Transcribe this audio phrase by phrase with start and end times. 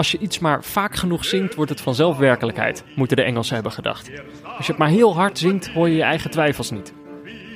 [0.00, 3.72] als je iets maar vaak genoeg zingt, wordt het vanzelf werkelijkheid, moeten de Engelsen hebben
[3.72, 4.10] gedacht.
[4.56, 6.92] Als je het maar heel hard zingt, hoor je je eigen twijfels niet.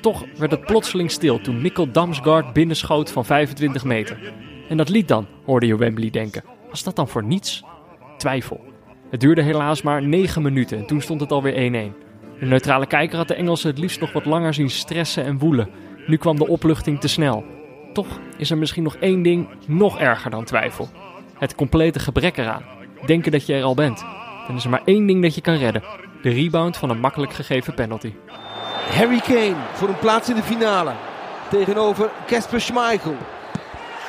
[0.01, 4.33] Toch werd het plotseling stil toen Mikkel Damsgaard binnenschoot van 25 meter.
[4.69, 6.45] En dat lied dan, hoorde je Wembley denken.
[6.71, 7.65] Was dat dan voor niets?
[8.17, 8.61] Twijfel.
[9.11, 12.39] Het duurde helaas maar 9 minuten en toen stond het alweer 1-1.
[12.41, 15.69] De neutrale kijker had de Engelsen het liefst nog wat langer zien stressen en woelen.
[16.07, 17.45] Nu kwam de opluchting te snel.
[17.93, 20.89] Toch is er misschien nog één ding nog erger dan twijfel.
[21.45, 22.65] Het complete gebrek eraan.
[23.07, 24.05] Denken dat je er al bent.
[24.47, 25.83] Dan is er maar één ding dat je kan redden.
[26.23, 28.15] De rebound van een makkelijk gegeven penalty.
[28.91, 30.93] Harry Kane voor een plaats in de finale.
[31.51, 33.17] Tegenover Casper Schmeichel.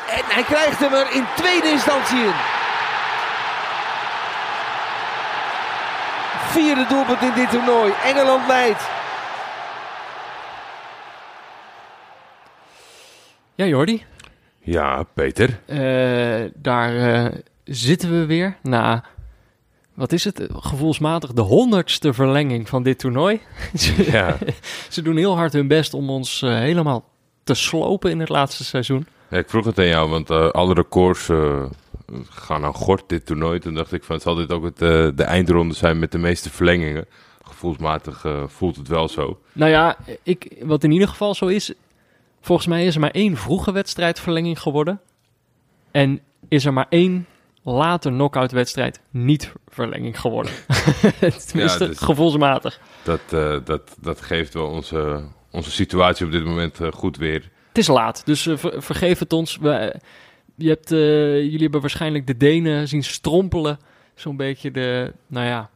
[0.10, 2.34] En hij krijgt hem er in tweede instantie in.
[6.50, 7.94] Vierde doelpunt in dit toernooi.
[8.04, 8.90] Engeland leidt.
[13.56, 14.06] Ja, Jordi.
[14.66, 15.60] Ja, Peter.
[15.66, 17.32] Eh, daar eh,
[17.64, 19.04] zitten we weer na,
[19.94, 23.42] wat is het, gevoelsmatig de honderdste verlenging van dit toernooi.
[24.12, 24.38] Ja.
[24.90, 27.10] Ze doen heel hard hun best om ons eh, helemaal
[27.44, 29.08] te slopen in het laatste seizoen.
[29.30, 31.30] Ja, ik vroeg het aan jou, want alle records
[32.30, 33.60] gaan aan gort dit toernooi.
[33.60, 34.78] Toen dacht ik van, zal dit ook het,
[35.18, 37.06] de eindronde zijn met de meeste verlengingen?
[37.44, 39.40] Gevoelsmatig voelt het wel zo.
[39.54, 41.74] Nou ja, ik, wat in ieder geval zo is,
[42.46, 45.02] volgens mij is er maar één vroege wedstrijdverlenging geworden.
[45.92, 47.28] En is er maar één
[47.64, 50.52] late knockout wedstrijd niet verlenging geworden.
[51.48, 52.80] Tenminste, dus- gevoelsmatig.
[53.04, 57.50] Dat, eh, dat, dat geeft wel onze, onze situatie op dit moment eh, goed weer.
[57.68, 59.58] Het is laat, dus eh, ver- vergeef het ons.
[59.58, 60.00] We,
[60.56, 63.80] je hebt, jullie hebben waarschijnlijk de Denen zien strompelen.
[64.16, 65.70] Zo'n beetje de, nou ja,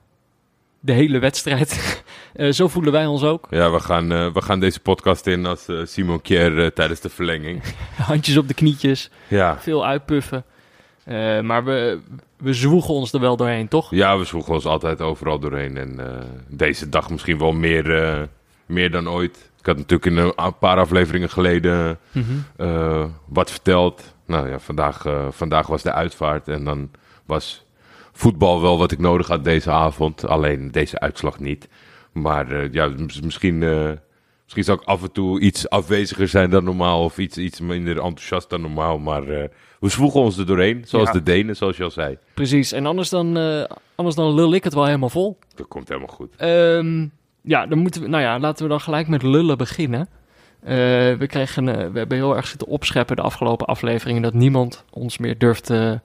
[0.79, 1.77] de hele wedstrijd.
[2.33, 3.47] Eh, zo voelen wij ons ook.
[3.49, 7.09] Ja, we gaan, eh, we gaan deze podcast in als eh, Simon Kier tijdens de
[7.09, 7.61] verlenging.
[7.97, 9.57] Handjes op de knietjes, Ja.
[9.59, 10.43] veel uitpuffen.
[11.41, 11.99] Maar we,
[12.37, 13.91] we zwoegen ons er wel doorheen, toch?
[13.91, 15.77] ja, we zwoegen ons altijd overal doorheen.
[15.77, 15.99] En
[16.47, 18.27] deze dag misschien wel meer,
[18.65, 19.51] meer dan ooit.
[19.59, 23.07] Ik had natuurlijk in een paar afleveringen geleden Mhm.
[23.27, 24.13] wat verteld.
[24.25, 26.89] Nou ja, vandaag, vandaag was de uitvaart en dan
[27.25, 27.65] was
[28.19, 30.25] voetbal wel wat ik nodig had deze avond.
[30.27, 31.67] Alleen deze uitslag niet.
[32.11, 33.91] Maar eh, ja, mis- misschien, eh,
[34.43, 37.03] misschien zou ik af en toe iets afweziger zijn dan normaal.
[37.03, 38.97] Of iets, iets minder enthousiast dan normaal.
[38.99, 39.43] Maar eh,
[39.79, 40.81] we zwoegen ons er doorheen.
[40.85, 41.13] Zoals Ja.
[41.13, 42.17] de Denen, zoals je al zei.
[42.33, 43.37] Precies, en anders dan,
[43.95, 45.37] anders dan lul ik het wel helemaal vol.
[45.55, 46.35] Dat komt helemaal goed.
[46.37, 47.07] Ehm,
[47.41, 50.07] ja, dan moeten we, nou ja, laten we dan gelijk met lullen beginnen.
[50.59, 55.37] We, kregen, we hebben heel erg zitten opscheppen de afgelopen afleveringen dat niemand ons meer
[55.37, 56.01] durft te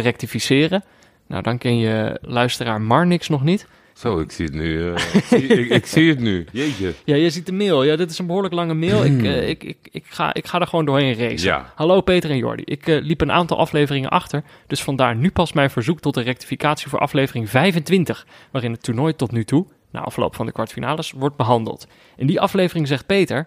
[0.00, 0.84] rectificeren.
[1.28, 3.66] Nou, dan ken je luisteraar Marnix nog niet.
[3.94, 4.92] Zo, ik zie het nu.
[4.92, 6.46] eh, ik, zie, ik, ik zie het nu.
[6.52, 6.92] Jeetje.
[7.04, 7.82] Ja, je ziet de mail.
[7.82, 9.04] Ja, dit is een behoorlijk lange mail.
[9.04, 11.48] Ik, eh, ik, ik, ik, ga, ik ga er gewoon doorheen racen.
[11.48, 11.72] Ja.
[11.74, 12.62] Hallo Peter en Jordi.
[12.64, 16.22] Ik eh, liep een aantal afleveringen achter, dus vandaar nu pas mijn verzoek tot een
[16.22, 21.12] rectificatie voor aflevering 25, waarin het toernooi tot nu toe, na afloop van de kwartfinales,
[21.16, 21.86] wordt behandeld.
[22.16, 23.46] In die aflevering zegt Peter,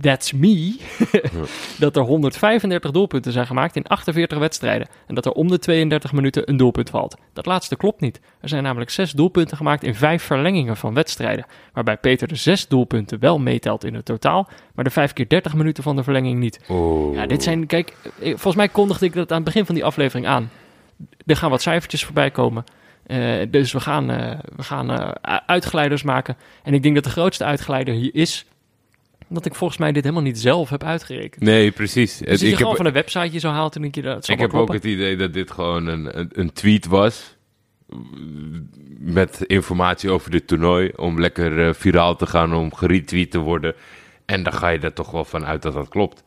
[0.00, 0.76] that's me,
[1.78, 6.12] dat er 135 doelpunten zijn gemaakt in 48 wedstrijden en dat er om de 32
[6.12, 7.16] minuten een doelpunt valt.
[7.32, 8.20] Dat laatste klopt niet.
[8.40, 12.68] Er zijn namelijk 6 doelpunten gemaakt in 5 verlengingen van wedstrijden, waarbij Peter de 6
[12.68, 16.38] doelpunten wel meetelt in het totaal, maar de 5 keer 30 minuten van de verlenging
[16.38, 16.60] niet.
[16.68, 17.14] Oh.
[17.14, 19.84] Ja, dit zijn, kijk, eh, volgens mij kondigde ik dat aan het begin van die
[19.84, 20.50] aflevering aan.
[21.26, 22.64] Er gaan wat cijfertjes voorbij komen.
[23.06, 23.20] Eh,
[23.50, 26.36] dus we gaan, eh, we gaan eh, u- uitglijders maken.
[26.62, 28.44] En ik denk dat de grootste uitglijder hier is
[29.28, 31.42] dat ik volgens mij dit helemaal niet zelf heb uitgerekend.
[31.42, 32.18] Nee, precies.
[32.18, 34.28] Dus als je ik gewoon heb, van een websiteje zo haalt, dan denk je dat
[34.28, 37.36] ik heb ook het idee dat dit gewoon een, een, een tweet was.
[38.98, 40.92] Met informatie over dit toernooi.
[40.96, 43.74] Om lekker eh, viraal te gaan, om geretweet te worden.
[44.24, 46.22] En dan ga je er toch wel van uit dat dat klopt.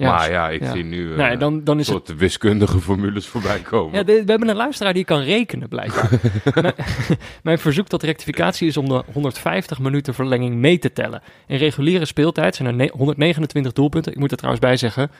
[0.00, 0.72] Ja, maar ja, ik ja.
[0.72, 3.94] zie nu eh Nee, dan, dan is het soort wiskundige formules voorbij komen.
[3.98, 6.10] Ja, de- we hebben een luisteraar die kan rekenen, blijkbaar.
[6.62, 6.74] mijn,
[7.42, 11.22] mijn verzoek tot rectificatie is om de 150 minuten verlenging mee te tellen.
[11.46, 14.12] In reguliere speeltijd zijn er ne- 129 doelpunten.
[14.12, 15.10] Ik moet er trouwens bij zeggen,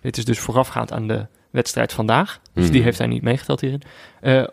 [0.00, 2.40] dit is dus voorafgaand aan de wedstrijd vandaag.
[2.54, 2.84] Dus die Mhm.
[2.84, 3.82] heeft hij niet meegeteld hierin.
[4.20, 4.46] Eh, eh,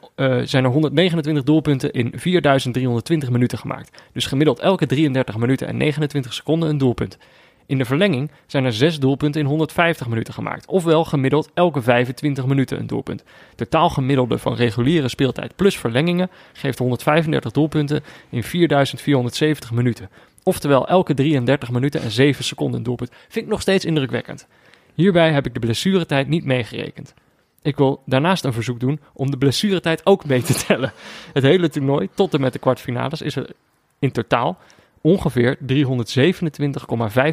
[0.44, 4.01] zijn er 129 doelpunten in 4320 minuten gemaakt.
[4.13, 7.18] Dus gemiddeld elke 33 minuten en 29 seconden een doelpunt.
[7.67, 10.67] In de verlenging zijn er zes doelpunten in 150 minuten gemaakt.
[10.67, 13.23] Ofwel gemiddeld elke 25 minuten een doelpunt.
[13.56, 20.09] Totaal gemiddelde van reguliere speeltijd plus verlengingen geeft 135 doelpunten in 4470 minuten.
[20.44, 23.12] Oftewel elke 33 minuten en 7 seconden een doelpunt.
[23.29, 24.47] Vind ik nog steeds indrukwekkend.
[24.94, 27.13] Hierbij heb ik de blessuretijd niet meegerekend.
[27.61, 30.94] Ik wil daarnaast een verzoek doen om de blessuretijd ook mee te tellen.
[31.33, 33.50] Het hele toernooi tot en met de kwartfinales is er
[34.00, 34.57] in totaal
[35.06, 35.57] ongeveer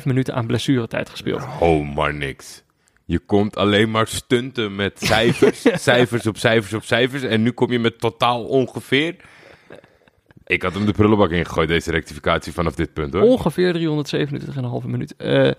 [0.01, 1.43] 327,5 minuten aan blessuretijd gespeeld.
[1.61, 2.63] Oh, maar niks.
[3.05, 7.23] Je komt alleen maar stunten met cijfers, cijfers op cijfers op cijfers.
[7.23, 9.17] En nu kom je met totaal ongeveer.
[10.47, 13.23] Ik had hem de prullenbak ingegooid, deze rectificatie vanaf dit punt hoor.
[13.23, 13.75] Ongeveer
[14.85, 15.51] 327,5 minuut eh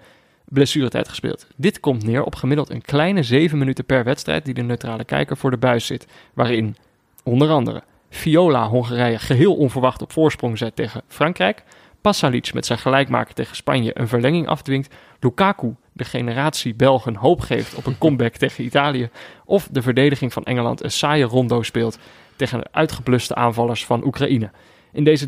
[0.45, 1.47] blessuretijd gespeeld.
[1.55, 5.37] Dit komt neer op gemiddeld een kleine 7 minuten per wedstrijd die de neutrale kijker
[5.37, 6.07] voor de buis zit.
[6.33, 6.75] Waarin
[7.23, 11.63] onder andere Viola Hongarije geheel onverwacht op voorsprong zet tegen Frankrijk.
[12.03, 14.95] Pasalic met zijn gelijkmaker tegen Spanje een verlenging afdwingt.
[15.19, 19.09] Lukaku de generatie Belgen hoop geeft op een comeback tegen Italië.
[19.45, 21.99] Of de verdediging van Engeland een saaie rondo speelt
[22.35, 24.51] tegen de uitgebluste aanvallers van Oekraïne.
[24.91, 25.27] In deze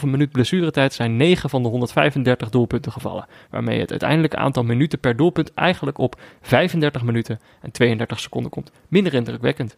[0.00, 3.26] 327,5 minuut blessuretijd zijn 9 van de 135 doelpunten gevallen.
[3.50, 8.70] Waarmee het uiteindelijke aantal minuten per doelpunt eigenlijk op 35 minuten en 32 seconden komt.
[8.88, 9.76] Minder indrukwekkend.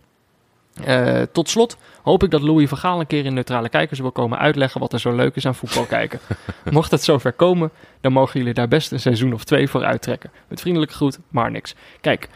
[0.82, 4.12] Eh, tot slot hoop ik dat Louis van Gaal een keer in neutrale kijkers wil
[4.12, 6.20] komen uitleggen wat er zo leuk is aan voetbal kijken.
[6.70, 10.30] Mocht het zover komen, dan mogen jullie daar best een seizoen of twee voor uittrekken.
[10.48, 11.74] Met vriendelijke groet, maar niks.
[12.00, 12.28] Kijk,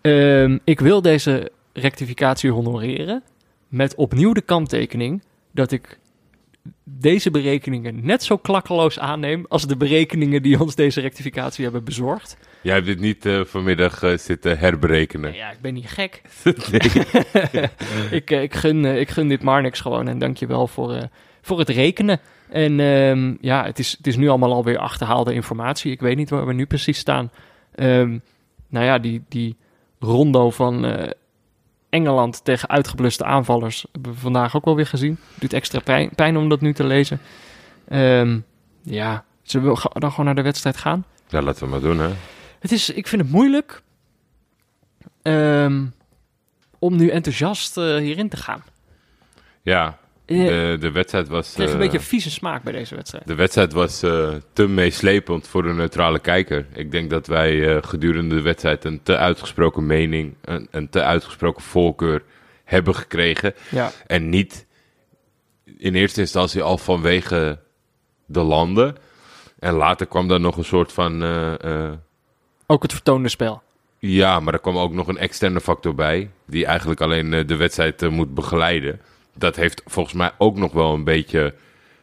[0.00, 3.22] ehm, ik wil deze rectificatie honoreren
[3.68, 5.22] met opnieuw de kanttekening
[5.52, 5.98] dat ik
[6.84, 12.36] deze berekeningen net zo klakkeloos aanneem als de berekeningen die ons deze rectificatie hebben bezorgd.
[12.62, 15.34] Jij hebt dit niet eh, vanmiddag eh, zitten herberekenen.
[15.34, 16.22] Ja, ik ben niet gek.
[18.10, 21.02] Ik, eh, ik, gun, ik gun dit Marnix gewoon en dankjewel voor, eh
[21.42, 22.20] voor het rekenen.
[22.48, 25.92] En ehm, ja, het is, het is nu allemaal alweer achterhaalde informatie.
[25.92, 27.30] Ik weet niet waar we nu precies staan.
[27.74, 28.18] Ehm,
[28.68, 29.56] nou ja, die, die
[29.98, 31.04] rondo van
[31.88, 35.18] Engeland tegen uitgebluste aanvallers hebben we vandaag ook wel weer gezien.
[35.34, 37.20] Doet extra pijn, pijn om dat nu te lezen.
[37.88, 38.38] Ehm,
[38.82, 41.04] ja, zullen we dan gewoon naar de wedstrijd gaan?
[41.28, 42.10] ja, laten we maar doen hè.
[42.58, 43.82] Het is, ik vind het moeilijk
[45.22, 45.84] ehm,
[46.78, 48.64] om nu enthousiast eh, hierin te gaan.
[49.62, 51.48] Ja, Eh, de, de wedstrijd was...
[51.48, 53.26] Ik kreeg een eh, beetje vieze smaak bij deze wedstrijd.
[53.26, 53.98] De wedstrijd was
[54.52, 56.66] te meeslepend voor de neutrale kijker.
[56.72, 61.62] Ik denk dat wij gedurende de wedstrijd een te uitgesproken mening, een, een te uitgesproken
[61.62, 62.22] voorkeur
[62.64, 63.54] hebben gekregen.
[63.70, 64.66] Ja, En niet
[65.76, 67.60] in eerste instantie al vanwege
[68.26, 68.96] de landen.
[69.58, 71.22] En later kwam daar nog een soort van.
[72.70, 73.62] Ook het vertoonde spel.
[73.98, 76.30] ja, maar er kwam ook nog een externe factor bij.
[76.46, 79.00] Die eigenlijk alleen eh, de wedstrijd eh, moet begeleiden.
[79.34, 81.54] Dat heeft volgens mij ook nog wel een beetje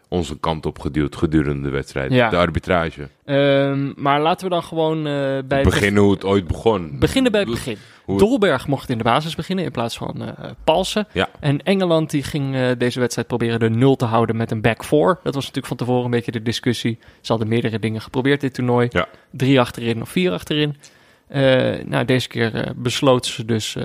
[0.08, 2.12] onze kant op geduwd gedurende de wedstrijd.
[2.12, 2.30] Ja.
[2.30, 3.10] De arbitrage.
[3.26, 7.00] Ehm, maar laten we dan gewoon eh, bij Beginnen hoe het ooit begon.
[7.00, 7.78] beginnen bij het begin.
[8.06, 11.08] Hoe- Dolberg mocht in de basis beginnen in plaats van eh Palsen.
[11.12, 11.30] Ja.
[11.40, 14.84] En Engeland die ging eh, deze wedstrijd proberen de nul te houden met een back
[14.84, 15.20] four.
[15.24, 16.98] Dat was natuurlijk van tevoren een beetje de discussie.
[17.22, 18.88] Ze hadden meerdere dingen geprobeerd dit toernooi.
[18.92, 19.08] Ja.
[19.32, 20.76] Drie achterin of vier achterin.
[21.86, 23.76] Nou, deze keer besloten ze dus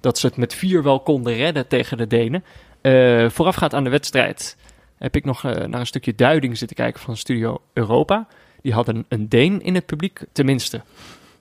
[0.00, 2.44] dat ze het met vier wel konden redden tegen de Denen.
[3.30, 4.56] Voorafgaand aan de wedstrijd
[5.00, 8.26] heb ik nog eh, naar een stukje duiding zitten kijken van Studio Europa.
[8.62, 10.82] Die hadden een Deen in het publiek, tenminste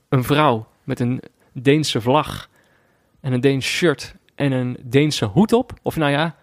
[0.10, 1.22] een vrouw met een
[1.54, 2.50] Deense vlag
[3.22, 5.74] en een Deens shirt en een Deense hoed op.
[5.82, 6.36] Of nou ja,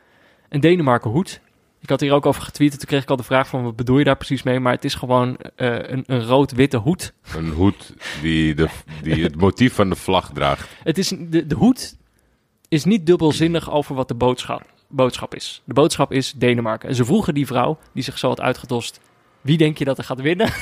[0.49, 1.41] een Denemarken hoed.
[1.81, 2.71] Ik had hier ook over getweet.
[2.71, 4.61] Toen kreeg ik al de vraag van wat bedoel je daar precies mee?
[4.61, 7.13] Maar het is gewoon eh, een, een rood-witte hoed.
[7.37, 8.69] Een hoed die, de,
[9.03, 10.69] die het motief van de vlag draagt.
[10.83, 11.97] Het is, de, de hoed
[12.69, 15.63] is niet dubbelzinnig over wat de boodschap, boodschap is.
[15.65, 16.89] De boodschap is Denemarken.
[16.89, 19.01] En ze vroegen die vrouw, die zich zo had uitgedost...
[19.41, 20.53] Wie denk je dat er gaat winnen?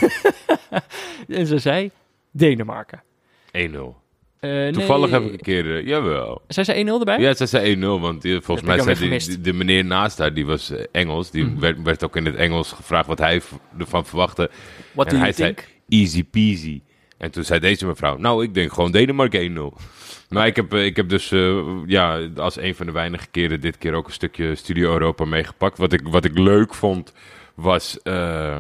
[1.28, 1.90] en ze zei
[2.31, 3.02] Denemarken.
[3.02, 4.02] 1-0.
[4.40, 5.76] Eh, Toevallig nee, heb ik een keer...
[5.76, 6.43] eh, jawel.
[6.49, 7.19] Zei ze 1-0 erbij?
[7.21, 10.71] Ja, ze zei 1-0, want die, volgens mij zei de, meneer naast haar, die was
[10.71, 11.31] eh, Engels.
[11.31, 11.61] Die Mhm.
[11.61, 13.40] werd, werd ook in het Engels gevraagd wat hij
[13.78, 14.50] ervan verwachtte.
[14.93, 15.59] What en do hij you think?
[15.88, 16.83] zei easy peasy.
[17.25, 19.81] En toen zei deze mevrouw, nou, ik denk gewoon Denemarken 1-0.
[20.28, 23.61] Maar ik heb, eh, ik heb dus, eh, ja, als een van de weinige keren
[23.61, 25.78] dit keer ook een stukje Studio Europa meegepakt.
[25.78, 27.12] Wat ik, wat ik leuk vond,
[27.54, 28.59] was eh,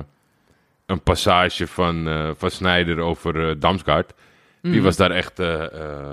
[0.86, 4.12] een passage van, eh van Snijder over Damsgaard.
[4.62, 4.82] Die Mhm.
[4.82, 5.36] was daar echt...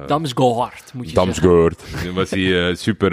[0.08, 1.13] Damsgaard, moet je zeggen.
[1.13, 2.03] Damsgaard.
[2.03, 3.12] Daar was hij super,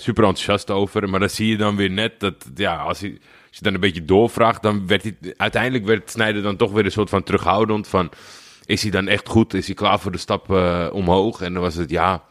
[0.00, 1.08] super enthousiast over.
[1.08, 3.10] Maar dan zie je dan weer net dat, ja, als, hij,
[3.48, 6.84] als je dan een beetje doorvraagt, dan werd hij, uiteindelijk werd Snijder dan toch weer
[6.84, 8.10] een soort van terughoudend van,
[8.64, 9.54] is hij dan echt goed?
[9.54, 11.40] Is hij klaar voor de stap eh, omhoog?
[11.40, 12.22] En dan was het, ja...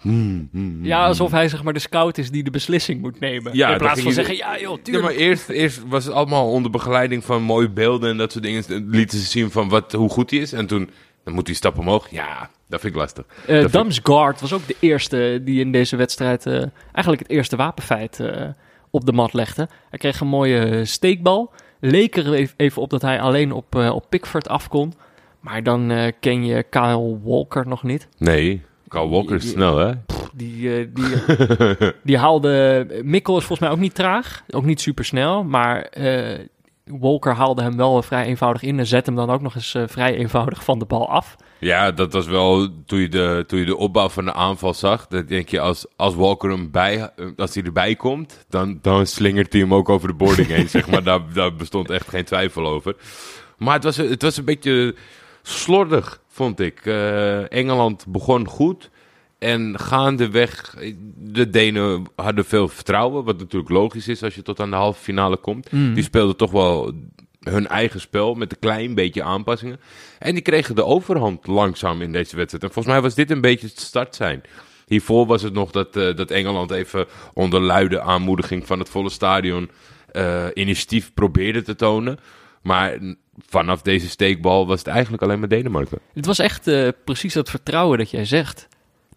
[0.00, 3.56] hmm, hmm, Ja, alsof hij zeg maar de scout is die de beslissing moet nemen.
[3.56, 5.04] Ja, in plaats van zeggen, ja joh, Ja, tuurlijk.
[5.06, 8.88] maar eerst, eerst was het allemaal onder begeleiding van mooie beelden en dat soort dingen.
[8.90, 10.52] Lieten ze zien van wat, hoe goed hij is.
[10.52, 10.90] En toen,
[11.24, 12.10] dan moet hij stap omhoog.
[12.10, 13.24] Ja, dat vind ik lastig.
[13.46, 18.20] Eh, Damsgaard was ook de eerste die in deze wedstrijd eh, eigenlijk het eerste wapenfeit
[18.20, 18.46] eh,
[18.90, 19.68] op de mat legde.
[19.90, 21.52] Hij kreeg een mooie steekbal.
[21.90, 24.92] Leek er ev- even op dat hij alleen op, eh, op Pickford af kon.
[25.40, 28.08] Maar dan eh, ken je Kyle Walker nog niet.
[28.18, 29.92] Nee, Carl Walker is snel, hè?
[30.34, 32.86] Die, eh, die, die haalde...
[33.02, 34.42] Mikkel is volgens mij ook niet traag.
[34.50, 35.44] Ook niet super snel.
[35.44, 35.86] Maar
[36.90, 39.82] Walker haalde hem wel vrij eenvoudig in en zet hem dan ook nog eens eh,
[39.86, 41.36] vrij eenvoudig van de bal af.
[41.58, 45.06] Ja, dat was wel toen je de, toen je de opbouw van de aanval zag.
[45.06, 49.52] Dat denk je, als, als Walker hem bij, als hij erbij komt, dan, dan slingert
[49.52, 50.68] hij hem ook over de boarding heen.
[50.68, 52.96] zeg maar, daar, daar bestond echt geen twijfel over.
[53.56, 54.94] Maar het was, het was een beetje
[55.42, 56.86] slordig, vond ik.
[56.86, 58.90] Eh, Engeland begon goed.
[59.46, 60.74] En gaandeweg,
[61.16, 63.24] de Denen hadden veel vertrouwen.
[63.24, 65.72] Wat natuurlijk logisch is als je tot aan de halve finale komt.
[65.72, 65.94] Mm.
[65.94, 66.92] Die speelden toch wel
[67.40, 69.80] hun eigen spel met een klein beetje aanpassingen.
[70.18, 72.64] En die kregen de overhand langzaam in deze wedstrijd.
[72.64, 74.42] En volgens mij was dit een beetje het start zijn.
[74.86, 79.10] Hiervoor was het nog dat, eh, dat Engeland even onder luide aanmoediging van het volle
[79.10, 79.70] stadion
[80.12, 82.18] eh, initiatief probeerde te tonen.
[82.62, 82.98] Maar
[83.46, 85.98] vanaf deze steekbal was het eigenlijk alleen maar Denemarken.
[86.14, 88.68] Het was echt eh, precies dat vertrouwen dat jij zegt.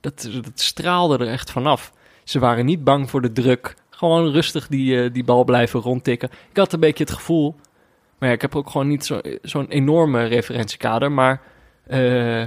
[0.01, 1.93] Dat, straalde er echt vanaf.
[2.23, 3.75] Ze waren niet bang voor de druk.
[3.89, 6.29] Gewoon rustig die, eh, die bal blijven rondtikken.
[6.49, 7.55] Ik had een beetje het gevoel.
[8.17, 11.11] Maar ja, ik heb ook gewoon niet zo- zo'n enorme referentiekader.
[11.11, 11.41] Maar
[11.87, 12.43] eh,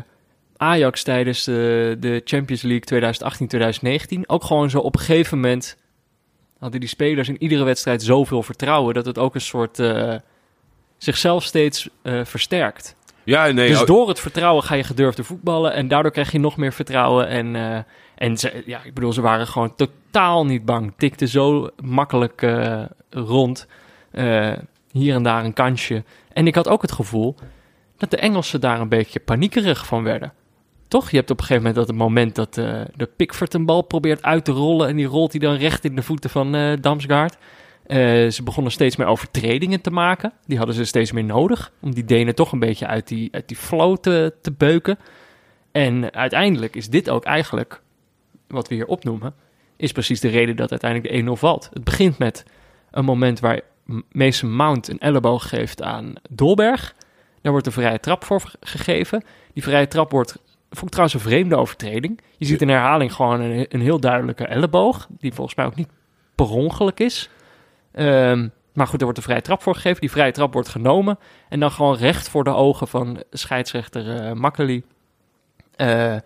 [0.56, 2.84] Ajax tijdens de, de Champions League
[4.16, 4.20] 2018-2019.
[4.26, 5.76] Ook gewoon zo op een gegeven moment.
[6.58, 8.94] hadden die spelers in iedere wedstrijd zoveel vertrouwen.
[8.94, 9.78] dat het ook een soort.
[9.78, 10.14] eh,
[10.98, 11.88] zichzelf steeds
[12.22, 12.96] versterkt.
[13.24, 16.38] Ja, nee, Dus oh, door het vertrouwen ga je gedurfde voetballen en daardoor krijg je
[16.38, 17.28] nog meer vertrouwen.
[17.28, 17.78] En, eh,
[18.14, 20.92] en ze, ja, ik bedoel, ze waren gewoon totaal niet bang.
[20.96, 23.66] Tikten zo makkelijk eh, rond.
[24.10, 24.52] Eh,
[24.90, 26.04] hier en daar een kansje.
[26.32, 27.34] En ik had ook het gevoel
[27.96, 30.32] dat de Engelsen daar een beetje paniekerig van werden.
[30.88, 31.10] Toch?
[31.10, 32.54] Je hebt op een gegeven moment dat het moment dat
[32.96, 34.88] de Pickford een bal probeert uit te rollen.
[34.88, 37.36] En die rolt hij dan recht in de voeten van Damsgaard.
[37.92, 40.32] Eh, ze begonnen steeds meer overtredingen te maken.
[40.46, 41.72] Die hadden ze steeds meer nodig.
[41.80, 44.98] Om die Denen toch een beetje uit die, uit die flow te, te beuken.
[45.72, 47.80] En uiteindelijk is dit ook eigenlijk,
[48.48, 49.34] wat we hier opnoemen,
[49.76, 51.70] is precies de reden dat uiteindelijk de 1-0 valt.
[51.72, 52.44] Het begint met
[52.90, 53.60] een moment waar
[54.12, 56.94] Mason Mount een elleboog geeft aan Dolberg.
[57.40, 59.24] Daar wordt een vrije trap voor ge- gegeven.
[59.52, 60.38] Die vrije trap wordt,
[60.70, 62.20] vond ik trouwens een vreemde overtreding.
[62.36, 65.88] Je ziet in herhaling gewoon een, een heel duidelijke elleboog, die volgens mij ook niet
[66.34, 67.30] per ongeluk is.
[67.92, 70.00] Ehm, maar goed, er wordt een vrije trap voor gegeven.
[70.00, 71.18] Die vrije trap wordt genomen.
[71.48, 74.82] En dan gewoon recht voor de ogen van scheidsrechter eh Makkely.
[75.76, 76.16] eh,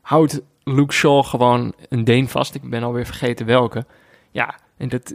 [0.00, 2.54] houdt Luke Shaw gewoon een Deen vast.
[2.54, 3.84] Ik ben alweer vergeten welke.
[4.30, 5.14] Ja, en dat,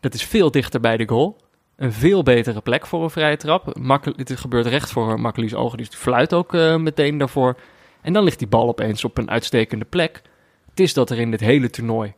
[0.00, 1.36] dat is veel dichter bij de goal.
[1.76, 3.78] Een veel betere plek voor een vrije trap.
[3.78, 5.78] Makkel, dit gebeurt recht voor Makkely's ogen.
[5.78, 7.56] Dus die fluit ook eh, meteen daarvoor.
[8.00, 10.22] En dan ligt die bal opeens op een uitstekende plek.
[10.70, 12.14] Het is dat er in dit hele toernooi...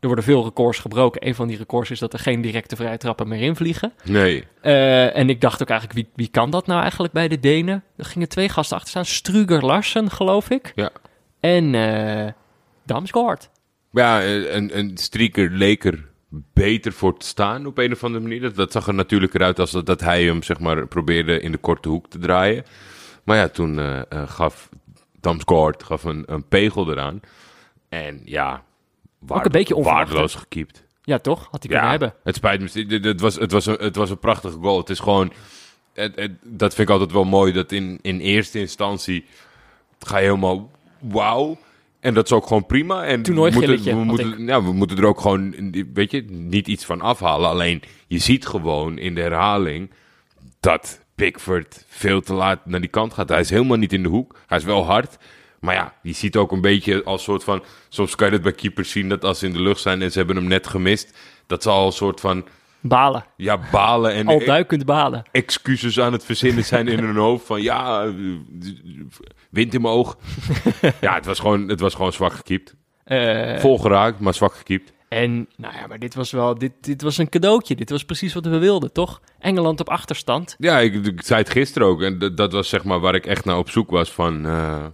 [0.00, 1.26] Er worden veel records gebroken.
[1.26, 3.92] Een van die records is dat er geen directe vrije trappen meer invliegen.
[4.04, 4.44] nee.
[4.60, 7.84] Eh, en ik dacht ook eigenlijk, wie, wie kan dat nou eigenlijk bij de Denen?
[7.96, 9.04] Er gingen twee gasten achter staan.
[9.04, 10.72] Struger Larsen, geloof ik.
[10.74, 10.90] Ja.
[11.40, 12.32] En eh
[12.84, 13.50] Damsgaard.
[13.90, 16.04] Ja, een, een strieker leek er
[16.52, 18.40] beter voor te staan op een of andere manier.
[18.40, 21.52] Dat, dat zag er natuurlijk eruit als dat, dat hij hem zeg maar, probeerde in
[21.52, 22.64] de korte hoek te draaien.
[23.24, 24.68] Maar ja, toen eh, gaf
[25.20, 27.20] Damsgaard gaf een, een pegel eraan.
[27.88, 28.64] En ja,
[29.26, 30.84] waarde- een beetje onverwacht, waardeloos gekiept.
[31.02, 31.48] Ja, toch?
[31.50, 32.14] Had hij kunnen hebben.
[32.24, 32.98] Het spijt me.
[33.08, 34.78] Het, was, het, was een, het was een prachtige goal.
[34.78, 35.32] Het is gewoon.
[35.94, 37.52] Het, het- dat vind ik altijd wel mooi.
[37.52, 39.24] Dat in, in eerste instantie.
[39.98, 40.70] ga je helemaal.
[40.98, 41.58] Wauw.
[42.00, 43.04] En dat is ook gewoon prima.
[43.04, 45.54] En we moeten, we, moeten, ja, we moeten er ook gewoon.
[45.94, 47.48] Weet je, niet iets van afhalen.
[47.50, 49.90] Alleen je ziet gewoon in de herhaling.
[50.60, 53.28] dat Pickford veel te laat naar die kant gaat.
[53.28, 54.38] Hij is helemaal niet in de hoek.
[54.46, 55.16] Hij is wel hard.
[55.66, 57.62] Maar ja, je ziet ook een beetje als soort van.
[57.88, 60.10] Soms kan je dat bij keepers zien dat als ze in de lucht zijn en
[60.12, 61.18] ze hebben hem net gemist.
[61.46, 62.44] dat ze al een soort van.
[62.80, 63.24] Balen.
[63.36, 65.24] Ja, balen en Al duikend balen.
[65.32, 67.46] excuses aan het verzinnen zijn in hun hoofd.
[67.46, 68.12] Van ja,
[69.50, 70.16] wind in mijn oog.
[71.00, 72.74] ja, het was gewoon, het was gewoon zwak gekiept.
[73.04, 74.92] Eh, Vol geraakt, maar zwak gekiept.
[75.08, 77.74] en nou ja, maar dit was wel, dit, dit was een cadeautje.
[77.74, 79.20] Dit was precies wat we wilden, toch?
[79.38, 80.54] Engeland op achterstand.
[80.58, 82.02] Ja, ik, ik zei het gisteren ook.
[82.02, 84.46] En dat, dat was zeg maar waar ik echt naar op zoek was van...
[84.46, 84.84] eh,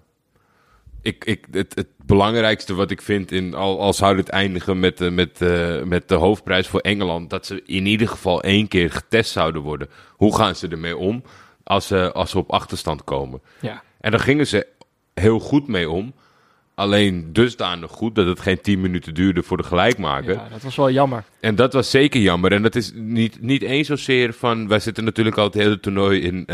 [1.02, 4.98] ik, ik, het, het belangrijkste wat ik vind, in, al, al zou het eindigen met,
[4.98, 7.30] de- met, eh, met de hoofdprijs voor Engeland...
[7.30, 9.88] dat ze in ieder geval één keer getest zouden worden.
[10.10, 11.22] Hoe gaan ze ermee om
[11.64, 13.40] als ze, als ze op achterstand komen?
[13.60, 13.82] Ja.
[14.00, 14.66] En daar gingen ze
[15.14, 16.14] heel goed mee om.
[16.74, 20.34] Alleen dusdanig goed dat het geen 10 minuten duurde voor de gelijkmaker.
[20.34, 21.24] ja, dat was wel jammer.
[21.40, 22.52] En dat was zeker jammer.
[22.52, 24.68] En dat is niet, niet eens zozeer van...
[24.68, 26.46] Wij zitten natuurlijk al het hele toernooi in...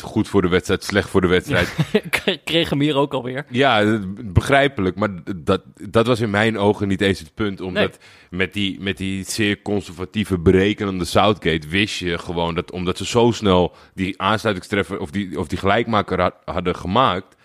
[0.00, 1.74] eh, goed voor de wedstrijd, slecht voor de wedstrijd.
[2.24, 3.44] Ik kreeg hem hier ook alweer.
[3.48, 4.96] Ja, begrijpelijk.
[4.96, 7.60] Maar dat, dat was in mijn ogen niet eens het punt.
[7.60, 7.98] Omdat
[8.30, 13.30] met, die, met die zeer conservatieve berekenende Southgate wist je gewoon dat omdat ze zo
[13.30, 17.36] snel die aansluitingstreffer of die, of die gelijkmaker had- hadden gemaakt,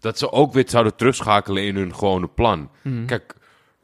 [0.00, 2.70] dat ze ook weer zouden terugschakelen in hun gewone plan.
[3.06, 3.34] Kijk,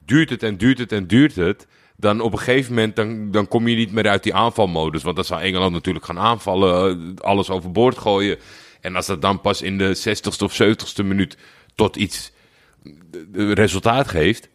[0.04, 3.48] duurt het en duurt het en duurt het, dan op een gegeven moment dan, dan
[3.48, 5.02] kom je niet meer uit die aanvalmodus.
[5.02, 8.38] Want dan zou Engeland natuurlijk gaan aanvallen, alles overboord gooien.
[8.80, 11.36] En als dat dan pas in de 60ste of 70ste minuut
[11.74, 12.32] tot iets
[13.32, 14.48] resultaat geeft,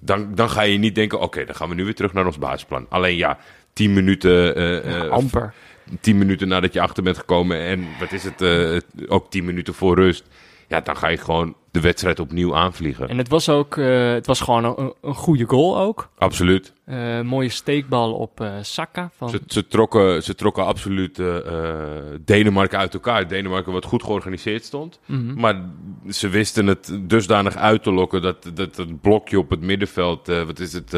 [0.00, 2.38] dan, dan ga je niet denken: oké, dan gaan we nu weer terug naar ons
[2.38, 2.86] basisplan.
[2.88, 3.38] Alleen ja,
[3.72, 4.32] 10 minuten.
[4.32, 5.54] Ja, eh, amper.
[6.00, 8.76] 10 minuten nadat je achter bent gekomen en wat is het, eh,
[9.08, 10.24] ook 10 minuten voor rust.
[10.68, 13.08] Ja, dan ga je gewoon de wedstrijd opnieuw aanvliegen.
[13.08, 16.08] En het was ook, eh, het was gewoon een, een goede goal ook.
[16.18, 16.72] Absoluut.
[16.84, 19.10] Eh, mooie steekbal op eh Saka.
[19.16, 21.22] Van, Ze, ze, trokken, ze trokken absoluut
[22.24, 23.28] Denemarken uit elkaar.
[23.28, 25.00] Denemarken wat goed georganiseerd stond.
[25.06, 25.40] Mhm.
[25.40, 25.62] Maar
[26.08, 30.58] ze wisten het dusdanig uit te lokken dat, dat het blokje op het middenveld, wat
[30.58, 30.90] is het,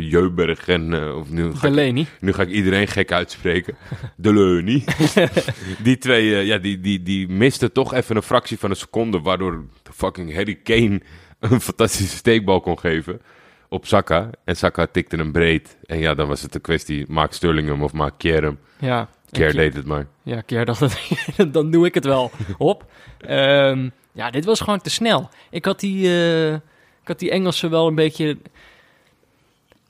[0.00, 3.76] Jeuberg en, of nu ga, ik, nu ga ik iedereen gek uitspreken,
[4.16, 4.82] De
[5.82, 9.64] die twee, ja, die, die, die misten toch even een fractie van een seconde, waardoor
[9.98, 11.00] fucking Harry Kane
[11.40, 13.20] een fantastische steekbal kon geven
[13.68, 14.30] op Saka.
[14.44, 15.76] En Saka tikte hem breed.
[15.86, 18.58] En ja, dan was het een kwestie, maak Sterling hem of maak Kier hem.
[18.78, 19.08] Ja.
[19.30, 20.06] Kier deed het maar.
[20.22, 20.98] Ja, keer dacht
[21.52, 22.84] dan doe ik het wel op.
[23.18, 25.28] Ehm, ja, dit was gewoon te snel.
[25.50, 28.38] Ik had die, eh, ik had die Engelsen wel een beetje.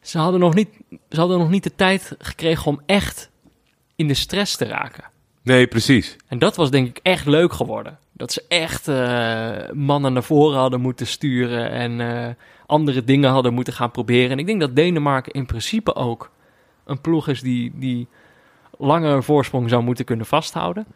[0.01, 0.69] Ze hadden, nog niet,
[1.11, 3.31] ze hadden nog niet de tijd gekregen om echt
[3.97, 5.05] in de stress te raken.
[5.43, 6.17] Nee, precies.
[6.27, 7.99] En dat was denk ik echt leuk geworden.
[8.19, 12.35] Dat ze echt eh, mannen naar voren hadden moeten sturen en eh,
[12.67, 14.31] andere dingen hadden moeten gaan proberen.
[14.31, 16.31] En ik denk dat Denemarken in principe ook
[16.85, 18.07] een ploeg is die, die
[18.79, 20.87] langer een voorsprong zou moeten kunnen vasthouden.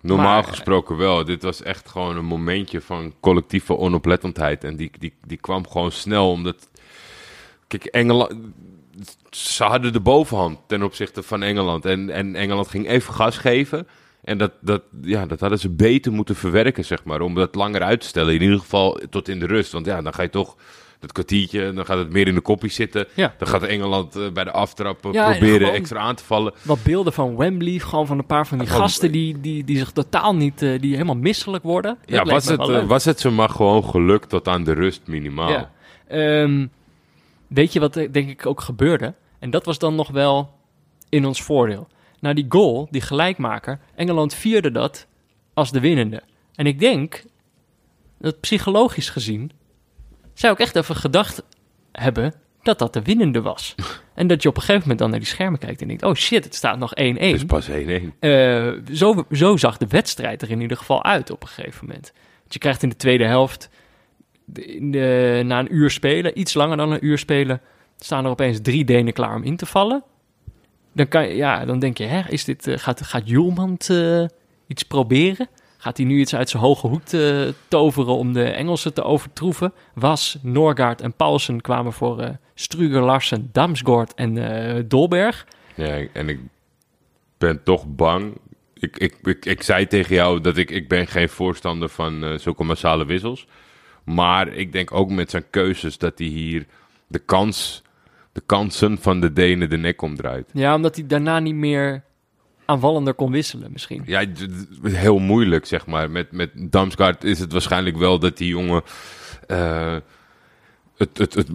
[0.00, 1.24] Normaal Maar- gesproken wel.
[1.24, 4.64] Dit was echt gewoon een momentje van collectieve onoplettendheid.
[4.64, 6.68] En die, die, die kwam gewoon snel, omdat...
[7.66, 8.34] Kijk, Engeland...
[9.30, 11.84] Ze hadden de bovenhand ten opzichte van Engeland.
[11.84, 13.88] En, en Engeland ging even gas geven.
[14.24, 17.20] En dat, dat, ja, dat hadden ze beter moeten verwerken, zeg maar.
[17.20, 18.34] Om dat langer uit te stellen.
[18.34, 19.72] In ieder geval tot in de rust.
[19.72, 20.56] Want ja, dan ga je toch...
[21.00, 23.06] Dat kwartiertje, dan gaat het meer in de kopjes zitten.
[23.14, 23.34] Ja.
[23.38, 26.54] Dan gaat Engeland eh, bij de aftrap eh, Ja, proberen extra aan te vallen.
[26.62, 29.76] Wat beelden van Wembley, gewoon van een paar van die Gewoon- gasten die, die, die
[29.78, 31.98] zich totaal niet, eh, die helemaal misselijk worden.
[32.06, 35.00] Dat Ja, was het, eh, was het ze maar gewoon gelukt tot aan de rust
[35.06, 35.50] minimaal.
[35.50, 35.70] Ja.
[36.08, 36.66] Ehm,
[37.46, 39.14] weet je wat denk ik ook gebeurde?
[39.38, 40.50] En dat was dan nog wel
[41.08, 41.88] in ons voordeel.
[42.20, 45.06] Na die goal, die gelijkmaker, Engeland vierde dat
[45.54, 46.22] als de winnende.
[46.54, 47.24] En ik denk
[48.18, 49.50] dat psychologisch gezien
[50.34, 51.42] zou ik echt even gedacht
[51.92, 53.74] hebben dat dat de winnende was.
[54.14, 56.14] en dat je op een gegeven moment dan naar die schermen kijkt en denkt: oh
[56.14, 56.94] shit, het staat nog 1-1.
[56.96, 57.72] Het is pas 1-1.
[58.18, 62.12] Eh, zo, zo zag de wedstrijd er in ieder geval uit op een gegeven moment.
[62.40, 63.70] Want je krijgt in de tweede helft,
[64.54, 67.60] in de, na een uur spelen, iets langer dan een uur spelen,
[67.98, 70.02] staan er opeens drie Denen klaar om in te vallen.
[70.92, 74.24] Dan, kan, ja, dan denk je, hè, is dit, eh, gaat, gaat Julmand eh,
[74.66, 75.48] iets proberen?
[75.76, 79.72] Gaat hij nu iets uit zijn hoge hoed eh, toveren om de Engelsen te overtroeven?
[79.94, 85.46] Was, Norgaard en Paulsen kwamen voor Struger, Larsen, Damsgaard en Dolberg.
[85.74, 86.40] Ja, en ik
[87.38, 88.38] ben toch bang.
[88.74, 92.64] Ik, ik, ik, ik zei tegen jou dat ik, ik ben geen voorstander van zulke
[92.64, 93.46] massale wissels.
[94.04, 96.66] Maar ik denk ook met zijn keuzes dat hij hier
[97.06, 97.82] de kans,
[98.38, 100.50] de kansen van de Denen de nek omdraait.
[100.52, 102.02] Ja, omdat hij daarna niet meer
[102.64, 104.02] aanvallender kon wisselen misschien.
[104.06, 104.24] Ja,
[104.82, 106.10] heel moeilijk zeg maar.
[106.10, 108.82] Met, met Damsgaard is het waarschijnlijk wel dat die jongen
[109.46, 109.96] eh,
[110.96, 111.48] het, het, het,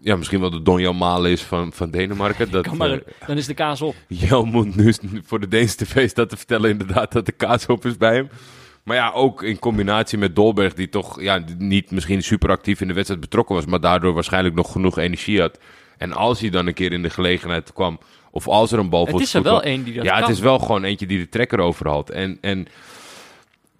[0.00, 2.50] ja, misschien wel de Donjan Malen is van, van Denemarken.
[2.58, 3.94] Dat, maar, eh, dan is de kaas op.
[4.08, 7.84] Jelmond nu is voor de Deense tv staat te vertellen inderdaad dat de kaas op
[7.84, 8.28] is bij hem.
[8.82, 12.88] Maar ja, ook in combinatie met Dolberg, die toch ja, niet misschien super actief in
[12.88, 15.58] de wedstrijd betrokken was, maar daardoor waarschijnlijk nog genoeg energie had.
[15.98, 17.98] En als hij dan een keer in de gelegenheid kwam,
[18.30, 20.12] of als er een bal Het voor is zijn er wel één die dat Ja,
[20.12, 20.20] kan.
[20.20, 22.10] het is wel gewoon eentje die de trekker over had.
[22.10, 22.66] En, en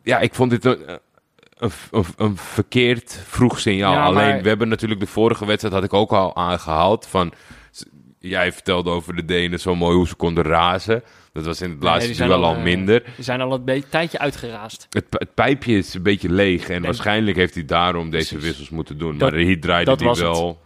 [0.02, 0.78] ja, ik vond dit een,
[1.58, 3.92] een, een, een verkeerd vroeg signaal.
[3.92, 7.32] Ja, Alleen, maar- we hebben natuurlijk de vorige wedstrijd, had ik ook al aangehaald, van...
[8.20, 11.02] Jij vertelde over de Denen zo mooi hoe ze konden razen.
[11.32, 13.02] Dat was in het Nee, laatste duel al eh, minder.
[13.14, 14.86] Die zijn al een tijdje uitgeraasd.
[14.90, 16.68] Het, het pijpje is een beetje leeg.
[16.68, 18.48] En waarschijnlijk heeft hij daarom deze Precies.
[18.48, 19.18] wissels moeten doen.
[19.18, 20.56] Dat- maar hier draaide was het.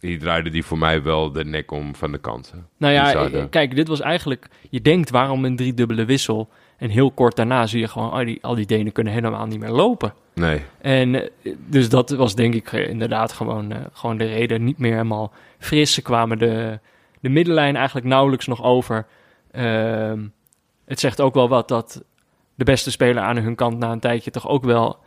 [0.00, 2.66] Hier draaide die voor mij wel de nek om van de kansen.
[2.76, 4.46] Nou Die ja, zouden- eh, kijk, dit was eigenlijk...
[4.70, 6.48] Je denkt, waarom een driedubbele wissel?
[6.76, 8.12] En heel kort daarna zie je gewoon...
[8.12, 10.14] Oh, die, al die Denen kunnen helemaal niet meer lopen.
[10.34, 10.60] Nee.
[10.80, 14.64] En eh, dus dat was denk ik eh, inderdaad gewoon, gewoon de reden.
[14.64, 15.94] Niet meer helemaal fris.
[15.94, 16.78] Ze kwamen de,
[17.20, 19.06] de middenlijn eigenlijk nauwelijks nog over.
[19.50, 20.24] Ehm,
[20.84, 22.04] het zegt ook wel wat dat
[22.54, 24.98] de beste speler aan hun kant na een tijdje toch ook wel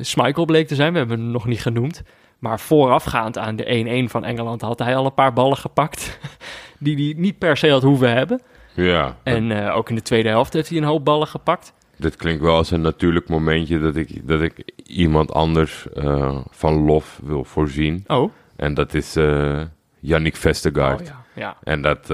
[0.00, 0.92] Schmeichel bleek te zijn.
[0.92, 2.02] We hebben hem nog niet genoemd.
[2.38, 6.18] Maar voorafgaand aan de 1-1 van Engeland had hij al een paar ballen gepakt.
[6.78, 8.40] die hij niet per se had hoeven hebben.
[8.74, 9.16] Ja.
[9.22, 11.72] En eh, ook in de tweede helft heeft hij een hoop ballen gepakt.
[11.96, 16.84] Dit klinkt wel als een natuurlijk momentje dat ik, dat ik iemand anders eh, van
[16.84, 18.04] lof wil voorzien.
[18.06, 19.60] Oh, En dat is, eh,
[20.00, 21.00] Yannick Vestergaard.
[21.00, 21.24] Oh, ja.
[21.34, 21.56] ja.
[21.62, 22.06] En dat...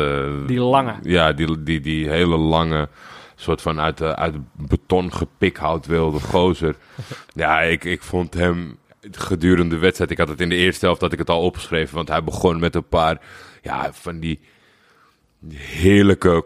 [0.47, 0.95] Die lange.
[1.03, 2.89] Ja, die, die, die hele lange,
[3.35, 6.77] soort van uit, de, uit beton gepikhout wilde gozer.
[7.35, 8.79] ja, ik, ik vond hem
[9.11, 10.11] gedurende de wedstrijd...
[10.11, 11.95] Ik had het in de eerste helft dat ik het al opgeschreven.
[11.95, 13.21] Want hij begon met een paar
[13.63, 14.41] ja, van die
[15.55, 16.45] heerlijke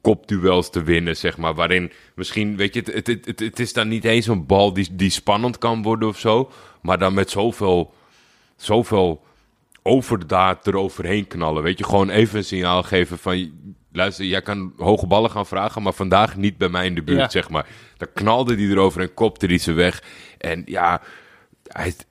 [0.00, 1.54] kopduels te winnen, zeg maar.
[1.54, 4.88] Waarin misschien, weet je, het, het, het, het is dan niet eens een bal die,
[4.92, 6.50] die spannend kan worden of zo.
[6.82, 7.94] Maar dan met zoveel,
[8.56, 9.24] zoveel
[9.82, 11.62] overdaad eroverheen knallen.
[11.62, 13.52] Weet je, gewoon even een signaal geven van...
[13.92, 17.18] Luister, jij kan hoge ballen gaan vragen, maar vandaag niet bij mij in de buurt,
[17.20, 17.28] Ja.
[17.28, 17.66] zeg maar.
[17.96, 20.02] Dan knalde hij erover en kopte hij ze weg.
[20.38, 21.00] En ja,
[21.74, 22.06] hij, het,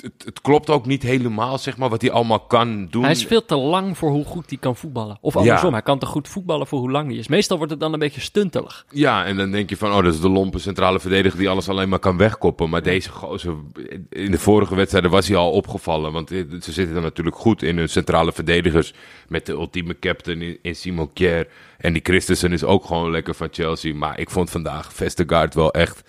[0.00, 3.02] het, het klopt ook niet helemaal, zeg maar, wat hij allemaal kan doen.
[3.02, 5.18] Hij is veel te lang voor hoe goed hij kan voetballen.
[5.20, 7.28] Of andersom, hij kan te goed voetballen voor hoe lang hij is.
[7.28, 8.86] Meestal wordt het dan een beetje stuntelig.
[8.90, 11.68] Ja, en dan denk je van, oh, dat is de lompe centrale verdediger die alles
[11.68, 12.70] alleen maar kan wegkoppen.
[12.70, 13.54] Maar deze gozer,
[14.08, 16.12] in de vorige wedstrijden was hij al opgevallen.
[16.12, 18.92] Want eh, ze zitten dan natuurlijk goed in hun centrale verdedigers.
[19.28, 21.48] Met de ultieme captain in, Simon Kjær.
[21.78, 23.94] En die Christensen is ook gewoon lekker van Chelsea.
[23.94, 26.02] Maar ik vond vandaag Vestergaard wel echt...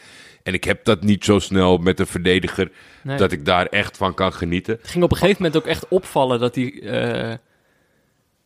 [0.48, 2.72] En ik heb dat niet zo snel met een verdediger,
[3.04, 3.18] Nee.
[3.18, 4.78] dat ik daar echt van kan genieten.
[4.82, 7.34] Het ging op een gegeven moment ook echt opvallen dat hij eh,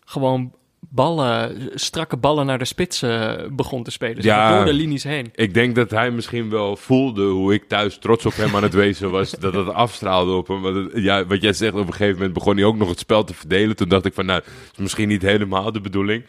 [0.05, 4.23] gewoon ballen, strakke ballen naar de spits eh, begon te spelen.
[4.23, 4.55] Ja.
[4.55, 5.29] door de linies heen.
[5.35, 8.73] Ik denk dat hij misschien wel voelde hoe ik thuis trots op hem aan het
[8.73, 9.31] wezen was.
[9.31, 10.61] dat het afstraalde op hem.
[10.61, 13.23] Want ja, wat jij zegt, op een gegeven moment begon hij ook nog het spel
[13.23, 13.75] te verdelen.
[13.75, 16.23] Toen dacht ik van, nou, dat is misschien niet helemaal de bedoeling.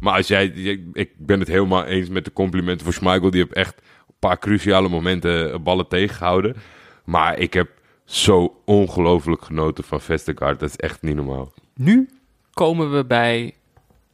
[0.00, 0.44] Maar als jij,
[0.92, 3.30] ik ben het helemaal eens met de complimenten voor Schmeichel.
[3.30, 3.82] Die heeft echt
[4.18, 6.56] paar cruciale momenten eh, ballen tegengehouden.
[7.04, 7.68] Maar ik heb
[8.04, 10.60] zo ongelooflijk genoten van Vestergaard.
[10.60, 11.52] Dat is echt niet normaal.
[11.74, 12.08] Nu
[12.52, 13.54] komen we bij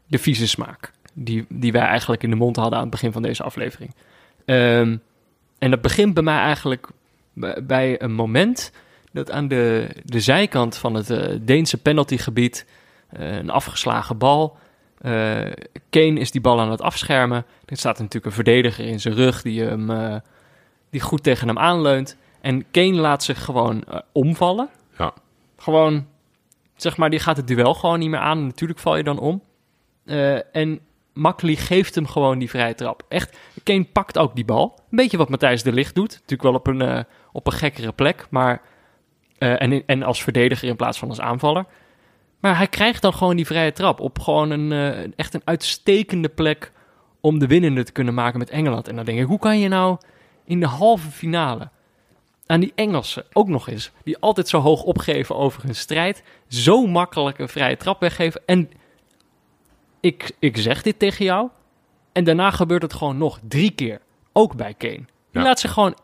[0.07, 0.93] de vieze smaak.
[1.13, 3.95] Die, die wij eigenlijk in de mond hadden aan het begin van deze aflevering.
[4.45, 4.97] Ehm,
[5.59, 6.89] en dat begint bij mij eigenlijk
[7.63, 8.73] bij- een moment
[9.13, 12.67] dat aan de, de zijkant van het eh, Deense penaltygebied
[13.09, 14.57] eh, een afgeslagen bal.
[15.05, 15.53] Eh,
[15.91, 17.45] Kane is die bal aan het afschermen.
[17.65, 20.17] Er staat natuurlijk een verdediger in zijn rug die, hem, eh,
[20.91, 22.17] die goed tegen hem aanleunt.
[22.41, 24.69] En Kane laat zich gewoon eh, omvallen.
[24.99, 25.13] Ja.
[25.57, 26.07] Gewoon,
[26.77, 28.47] zeg maar, die gaat het duel gewoon niet meer aan.
[28.47, 29.43] Natuurlijk val je dan om.
[30.53, 30.81] En
[31.13, 33.03] Makkely geeft hem gewoon die vrije trap.
[33.09, 34.75] Echt, Kane pakt ook die bal.
[34.91, 36.13] Een beetje wat Matthijs de Ligt doet.
[36.13, 38.27] Natuurlijk wel op een, op een gekkere plek.
[38.31, 38.63] Maar,
[39.39, 41.67] en, en als verdediger in plaats van als aanvaller.
[42.45, 44.01] Maar hij krijgt dan gewoon die vrije trap.
[44.01, 46.73] Op gewoon een, eh, echt een uitstekende plek
[47.21, 48.89] om de winnende te kunnen maken met Engeland.
[48.89, 49.97] En dan denk ik, hoe kan je nou
[50.45, 51.69] in de halve finale
[52.47, 56.87] aan die Engelsen ook nog eens, die altijd zo hoog opgeven over hun strijd, zo
[56.87, 58.43] makkelijk een vrije trap weggeven.
[58.47, 58.71] En
[60.01, 61.49] ik, ik zeg dit tegen jou,
[62.13, 64.01] en daarna gebeurt het gewoon nog drie keer,
[64.33, 64.95] ook bij Kane.
[64.95, 65.43] Die Ja.
[65.43, 65.97] laat zich gewoon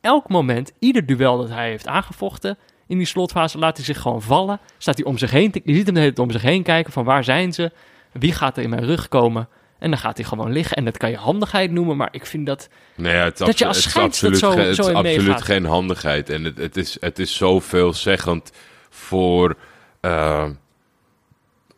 [0.00, 4.22] elk moment, ieder duel dat hij heeft aangevochten in die slotfase, laat hij zich gewoon
[4.22, 4.60] vallen.
[4.78, 6.92] Staat hij om zich heen, je ziet hem de hele tijd om zich heen kijken
[6.92, 7.72] van waar zijn ze,
[8.12, 9.48] wie gaat er in mijn rug komen.
[9.78, 10.76] En dan gaat hij gewoon liggen.
[10.76, 12.68] En dat kan je handigheid noemen, maar ik vind dat...
[12.96, 14.88] Nee, ja, het is, Dat je als het is scheids dat absoluut, zo- het zo
[14.90, 15.42] in absoluut meegaat.
[15.42, 16.30] geen handigheid.
[16.30, 18.52] En het, het, is, het is zo veelzeggend
[18.90, 19.56] voor
[20.00, 20.48] eh,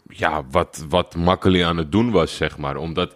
[0.09, 2.77] ja, wat, wat Makkely aan het doen was, zeg maar.
[2.77, 3.14] Omdat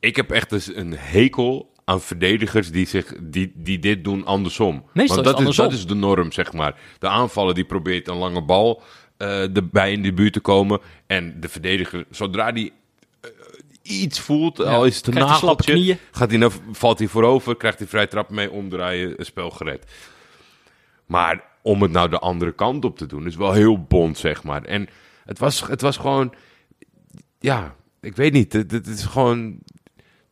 [0.00, 4.84] ik heb echt eens een hekel aan verdedigers die, zich, die, die dit doen andersom.
[4.92, 6.80] Meestal Want is dat, is, dat is de norm, zeg maar.
[6.98, 8.82] De aanvaller die probeert een lange bal
[9.16, 10.80] eh, erbij in de buurt te komen.
[11.06, 12.72] En de verdediger, zodra die
[13.20, 13.30] eh,
[13.82, 17.78] iets voelt, Ja, al is het een nageltje, gaat hij naar, valt hij voorover, krijgt
[17.78, 19.90] hij vrij trap mee, omdraaien, een spel gered.
[21.06, 24.42] Maar om het nou de andere kant op te doen, is wel heel bond, zeg
[24.42, 24.64] maar.
[24.64, 24.88] En
[25.24, 26.34] het was, het was gewoon,
[27.38, 29.58] ja, ik weet niet, het, het is gewoon,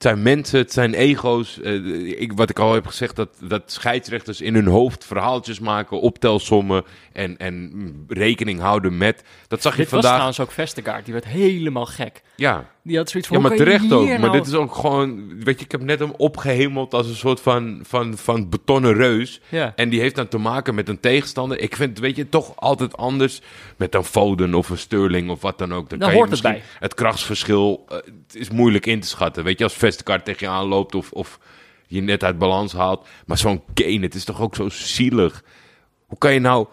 [0.00, 1.60] het zijn mensen, het zijn ego's.
[1.60, 6.00] Eh, ik, wat ik al heb gezegd, dat, dat scheidsrechters in hun hoofd verhaaltjes maken,
[6.00, 9.22] optelsommen en, en rekening houden met.
[9.48, 10.12] Dat zag je Dit was vandaag.
[10.12, 12.22] trouwens ook Vestergaard, die werd helemaal gek.
[12.36, 14.08] Ja, Die had zoiets van, ja, maar terecht ook.
[14.08, 17.14] Maar nou- dit is ook gewoon, weet je, ik heb net hem opgehemeld als een
[17.14, 19.40] soort van, van, van betonnen reus.
[19.48, 19.72] Ja.
[19.76, 21.60] En die heeft dan te maken met een tegenstander.
[21.60, 23.40] Ik vind, weet je, toch altijd anders
[23.76, 25.90] met een Foden of een Sterling of wat dan ook.
[25.90, 29.44] Dan kan je hoort het misschien het krachtsverschil, eh, het is moeilijk in te schatten.
[29.44, 31.38] Weet je, als Vestergaard tegen je aanloopt of, of
[31.86, 33.08] je net uit balans haalt.
[33.26, 35.42] Maar zo'n Kane, het is toch ook zo zielig.
[36.06, 36.66] Hoe kan je nou,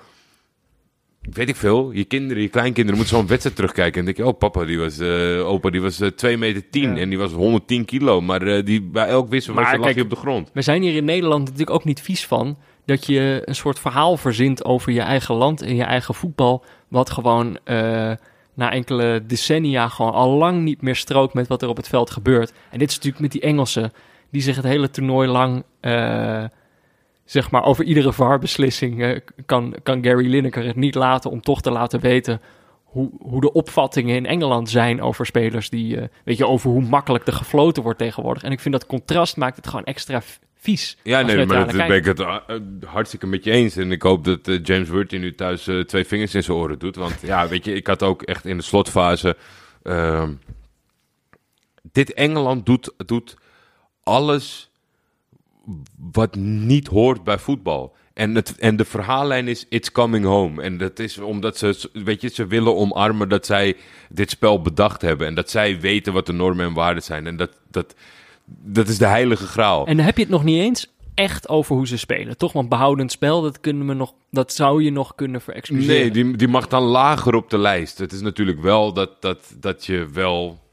[1.34, 4.00] weet ik veel, je kinderen, je kleinkinderen moeten zo'n wedstrijd terugkijken.
[4.00, 6.70] En dan denk je, oh papa, die was, eh, opa, die was eh 2 meter
[6.70, 7.02] 10 Ja.
[7.02, 8.22] en die was 110 kilo.
[8.22, 10.50] Maar eh, die, bij elk wissel was lag je op de grond.
[10.54, 14.18] We zijn hier in Nederland natuurlijk ook niet vies van dat je een soort verhaal
[14.18, 18.12] verzint over je eigen land en je eigen voetbal, wat gewoon eh,
[18.54, 22.10] na enkele decennia gewoon al lang niet meer strookt met wat er op het veld
[22.10, 22.54] gebeurt.
[22.72, 23.92] En dit is natuurlijk met die Engelsen,
[24.32, 26.44] die zich het hele toernooi lang, eh,
[27.28, 31.62] zeg maar, over iedere VAR-beslissing eh, kan, kan Gary Lineker het niet laten om toch
[31.62, 32.42] te laten weten
[32.84, 36.82] hoe, hoe de opvattingen in Engeland zijn over spelers die, eh, weet je, over hoe
[36.82, 38.44] makkelijk er gefloten wordt tegenwoordig.
[38.44, 40.22] En ik vind dat contrast maakt het gewoon extra
[40.56, 40.98] vies.
[41.04, 42.38] Ja, nee, maar dat ben ik het uh,
[42.86, 43.76] hartstikke met je eens.
[43.76, 46.80] En ik hoop dat eh, James Worthy nu thuis eh, twee vingers in zijn oren
[46.80, 46.96] doet.
[46.96, 49.38] Want ja, weet je, ik had ook echt in de slotfase...
[49.84, 50.34] ehm,
[51.92, 53.38] dit Engeland doet, doet
[54.04, 54.67] alles
[56.12, 57.96] wat niet hoort bij voetbal.
[58.14, 60.62] En, het, en de verhaallijn is It's Coming Home.
[60.62, 63.76] En dat is omdat ze, weet je, ze willen omarmen dat zij
[64.10, 65.28] dit spel bedacht hebben.
[65.28, 67.28] En dat zij weten wat de normen en waarden zijn.
[67.28, 67.96] En dat, dat,
[68.46, 69.86] dat is de heilige graal.
[69.88, 72.54] En dan heb je het nog niet eens echt over hoe ze spelen, toch?
[72.54, 76.02] Want behoudend spel, dat, kunnen we nog, dat zou je nog kunnen verexcuseren.
[76.02, 77.98] Nee, die, die mag dan lager op de lijst.
[77.98, 80.66] Het is natuurlijk wel dat, dat, dat je wel...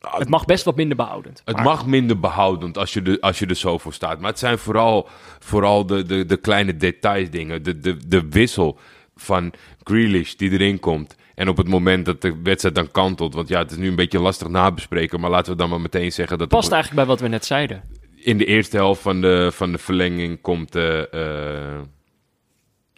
[0.00, 1.42] Het mag best wat minder behoudend.
[1.44, 4.20] Het maar- mag minder behoudend als je, er- als je er zo voor staat.
[4.20, 5.08] Maar het zijn vooral,
[5.38, 7.62] vooral de, de, de kleine details dingen.
[7.62, 8.78] De, de, de wissel
[9.16, 11.16] van Grealish die erin komt.
[11.34, 13.34] En op het moment dat de wedstrijd dan kantelt.
[13.34, 15.20] Want ja, het is nu een beetje lastig nabespreken.
[15.20, 16.48] Maar laten we dan maar meteen zeggen dat...
[16.48, 17.82] Past op- eigenlijk bij wat we net zeiden.
[18.16, 21.80] in de eerste helft van de, van de verlenging komt eh eh,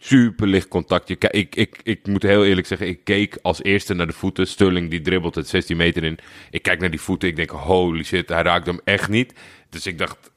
[0.05, 1.09] super licht contact.
[1.09, 4.13] Je, ki- ik, ik, ik moet heel eerlijk zeggen, ik keek als eerste naar de
[4.13, 4.47] voeten.
[4.47, 6.19] Sterling die dribbelt het 16 meter in.
[6.51, 9.35] Ik kijk naar die voeten, ik denk holy shit, hij raakt hem echt niet.
[9.69, 10.31] Dus ik dacht,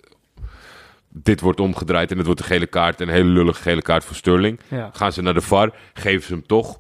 [1.10, 3.02] dit wordt omgedraaid en het wordt een gele kaart.
[3.02, 4.60] Een hele lullige gele kaart voor Sterling.
[4.68, 4.90] Ja.
[4.94, 6.78] Gaan ze naar de VAR, geven ze hem toch.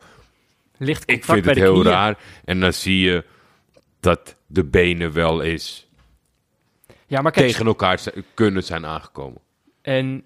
[0.78, 1.96] Licht Ik contact vind bij het de heel knieën.
[1.96, 2.18] raar.
[2.46, 3.24] En dan zie je
[4.00, 5.88] dat de benen wel eens
[7.08, 8.00] Ja, maar kijk, tegen elkaar
[8.34, 9.42] kunnen zijn aangekomen.
[9.82, 10.24] en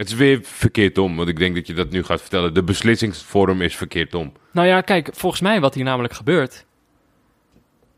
[0.00, 2.54] Het is weer verkeerd om, want ik denk dat je dat nu gaat vertellen.
[2.54, 4.32] De beslissingsvorm is verkeerd om.
[4.52, 6.66] Nou ja, kijk, volgens mij wat hier namelijk gebeurt.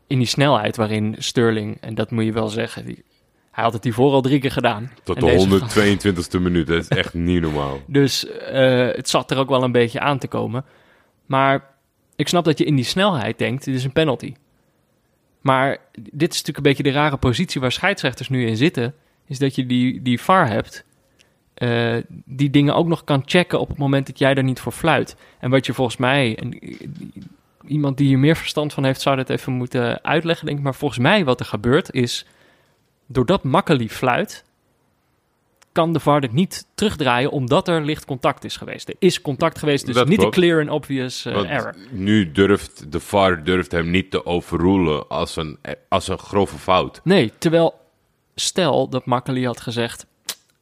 [0.07, 3.03] In die snelheid waarin Sterling, en dat moet je wel zeggen, die,
[3.51, 4.91] hij had het hiervoor al drie keer gedaan.
[5.03, 6.67] Tot de deze 122e minuut.
[6.67, 7.81] Dat is echt niet normaal.
[7.87, 10.65] Dus eh, het zat er ook wel een beetje aan te komen.
[11.25, 11.75] Maar
[12.15, 14.33] ik snap dat je in die snelheid denkt, dit is een penalty.
[15.41, 18.93] Maar dit is natuurlijk een beetje de rare positie waar scheidsrechters nu in zitten.
[19.27, 20.85] Is dat je die, die VAR hebt,
[21.63, 24.71] eh, die dingen ook nog kan checken op het moment dat jij daar niet voor
[24.71, 25.15] fluit.
[25.39, 26.59] En wat je volgens mij, en
[27.67, 30.63] iemand die hier meer verstand van heeft, zou dat even moeten uitleggen, denk ik.
[30.63, 32.25] Maar volgens mij wat er gebeurt is,
[33.07, 34.43] doordat Makkeli fluit,
[35.71, 38.89] kan de VAR het niet terugdraaien omdat er licht contact is geweest.
[38.89, 40.35] Er is contact geweest, dus Dat niet klopt.
[40.35, 41.75] een clear and obvious eh, error.
[41.91, 45.57] nu durft de VAR durft hem niet te overrulen als een,
[45.89, 47.01] als een grove fout.
[47.03, 47.73] Nee, terwijl
[48.35, 50.05] stel dat Makkeli had gezegd,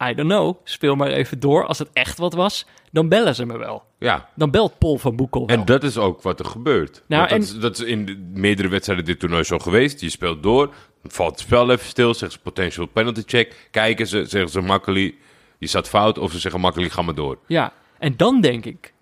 [0.10, 1.66] I don't know, speel maar even door.
[1.66, 3.84] Als het echt wat was, dan bellen ze me wel.
[4.00, 5.58] Ja, Dan belt Paul van Boekel wel.
[5.58, 7.04] en dat is ook wat er gebeurt.
[7.08, 10.02] Nou, dat, is, dat is in de meerdere wedstrijden dit toernooi zo geweest.
[10.02, 13.68] Je speelt door, valt het spel even stil, zeggen ze potential penalty check.
[13.72, 15.16] Kijken ze, zeggen ze makkelijk,
[15.58, 16.18] je zat fout.
[16.18, 17.38] Of ze zeggen makkelijk, ga maar door.
[17.48, 18.94] Ja, en dan denk ik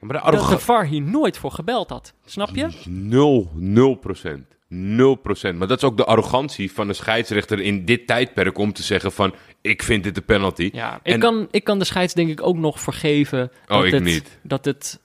[0.00, 2.12] Maar de dat de VAR hier nooit voor gebeld had.
[2.24, 2.68] Snap je?
[2.88, 4.46] Nul, nul procent.
[4.68, 5.58] Nul procent.
[5.58, 9.12] Maar dat is ook de arrogantie van de scheidsrechter in dit tijdperk om te zeggen
[9.12, 9.34] van,
[9.66, 10.70] ik vind dit een penalty.
[10.72, 13.92] Ja, ik, kan, ik kan de scheids denk ik ook nog vergeven Oh, dat, ik
[13.92, 14.38] het, niet.
[14.42, 15.00] dat het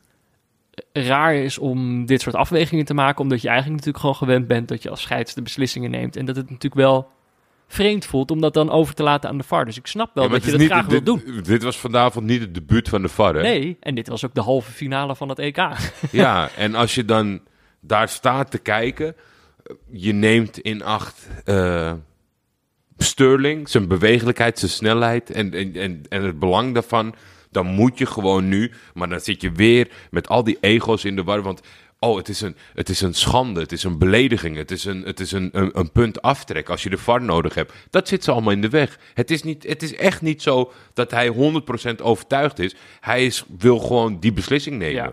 [0.94, 4.68] raar is om dit soort afwegingen te maken, omdat je eigenlijk natuurlijk gewoon gewend bent
[4.68, 7.10] dat je als scheids de beslissingen neemt en dat het natuurlijk wel
[7.68, 9.66] vreemd voelt om dat dan over te laten aan de VAR.
[9.66, 11.42] Dus ik snap wel Ja, dat je dat graag niet- wil doen.
[11.44, 13.42] Dit was vanavond niet het debuut van de VAR, hè?
[13.42, 15.58] Nee, en dit was ook de halve finale van het EK.
[16.12, 17.42] Ja, en als je dan
[17.80, 19.16] daar staat te kijken,
[19.92, 21.94] je neemt in acht eh,
[23.04, 27.16] Sterling, zijn bewegelijkheid, zijn snelheid en, en, en, en het belang daarvan,
[27.52, 31.16] dan moet je gewoon nu, maar dan zit je weer met al die ego's in
[31.16, 31.62] de war, want
[32.00, 35.02] oh, het is een, het is een schande, het is een belediging, het is, een,
[35.04, 37.74] het is een, een, punt aftrek als je de VAR nodig hebt.
[37.90, 39.00] Dat zit ze allemaal in de weg.
[39.14, 42.76] Het is, niet, het is echt niet zo dat hij 100% overtuigd is.
[43.00, 45.04] Hij is, wil gewoon die beslissing nemen.
[45.04, 45.12] ja.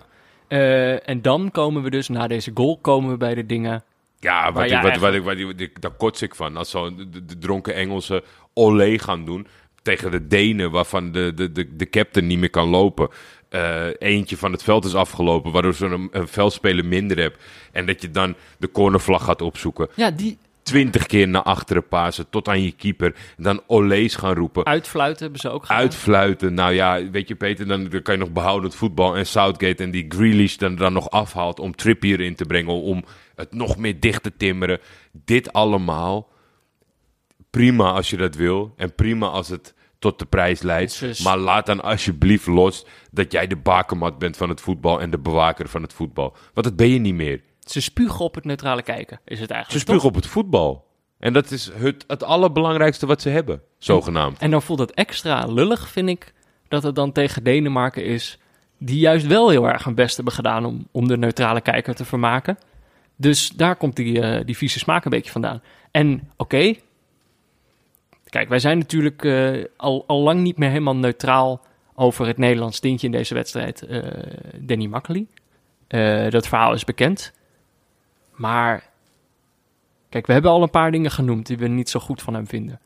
[0.48, 3.84] Eh, en dan komen we dus, na deze goal, komen we bij de dingen...
[4.20, 6.56] Ja, wat ik, wat, wat, eigenlijk- ik, wat, ik- daar kots ik van.
[6.56, 8.22] Als zo de, dronken Engelsen
[8.54, 9.46] olé gaan doen
[9.82, 13.08] tegen de Denen, waarvan de, de, de, de captain niet meer kan lopen.
[13.48, 17.42] Eh, eentje van het veld is afgelopen, waardoor ze een, een veldspeler minder hebt.
[17.72, 19.88] En dat je dan de cornervlag gaat opzoeken.
[19.94, 23.14] Ja, die Twintig keer naar achteren pasen, tot aan je keeper.
[23.36, 24.64] En dan olé's gaan roepen.
[24.64, 25.78] uitfluiten hebben ze ook gedaan.
[25.78, 26.54] Uitfluiten.
[26.54, 29.16] Nou ja, weet je Peter, dan, dan kan je nog behoudend voetbal.
[29.16, 32.72] En Southgate en die Grealish dan, dan nog afhaalt om Trippier in te brengen.
[32.72, 33.04] Om
[33.34, 34.78] het nog meer dicht te timmeren.
[35.12, 36.28] Dit allemaal.
[37.50, 38.72] Prima als je dat wil.
[38.76, 41.00] En prima als het tot de prijs leidt.
[41.00, 45.00] Dus- Maar laat dan alsjeblieft los dat jij de bakermat bent van het voetbal.
[45.00, 46.36] En de bewaker van het voetbal.
[46.54, 47.40] Want dat ben je niet meer.
[47.70, 49.82] Ze spugen op het neutrale kijken, is het Ze eigenlijk.
[49.84, 50.10] spugen toch?
[50.10, 50.86] op het voetbal.
[51.18, 53.62] En dat is het, het allerbelangrijkste wat ze hebben.
[53.78, 54.38] Zogenaamd.
[54.38, 56.32] En dan voelt het extra lullig, vind ik,
[56.68, 58.38] dat het dan tegen Denemarken is
[58.78, 62.04] die juist wel heel erg hun best hebben gedaan om, om de neutrale kijker te
[62.04, 62.58] vermaken.
[63.16, 65.62] Dus daar komt die, eh, die vieze smaak een beetje vandaan.
[65.90, 66.74] En oké,
[68.28, 71.60] kijk, wij zijn natuurlijk eh, al, al lang niet meer helemaal neutraal
[71.94, 73.82] over het Nederlands tintje in deze wedstrijd.
[73.82, 74.02] eh,
[74.60, 75.26] Danny Makkely.
[76.30, 77.32] Dat verhaal is bekend.
[78.38, 78.90] Maar
[80.08, 82.46] kijk, we hebben al een paar dingen genoemd die we niet zo goed van hem
[82.46, 82.80] vinden.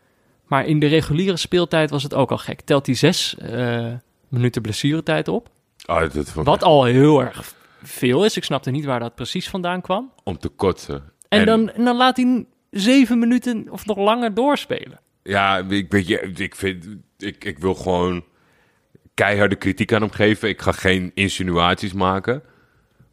[0.46, 2.60] Maar in de reguliere speeltijd was het ook al gek.
[2.60, 3.92] Telt hij zes eh,
[4.28, 5.48] minuten blessuretijd op?
[5.84, 8.36] Ah, dat Wat al heel erg veel is.
[8.36, 10.12] Ik snapte niet waar dat precies vandaan kwam.
[10.24, 11.12] om te kotsen.
[11.28, 15.00] En, dan, en dan laat hij zeven minuten of nog langer doorspelen.
[15.22, 16.86] Ja, ik, weet je, ik, vind,
[17.18, 18.24] ik, ik wil gewoon
[19.14, 20.48] keiharde kritiek aan hem geven.
[20.48, 22.42] Ik ga geen insinuaties maken.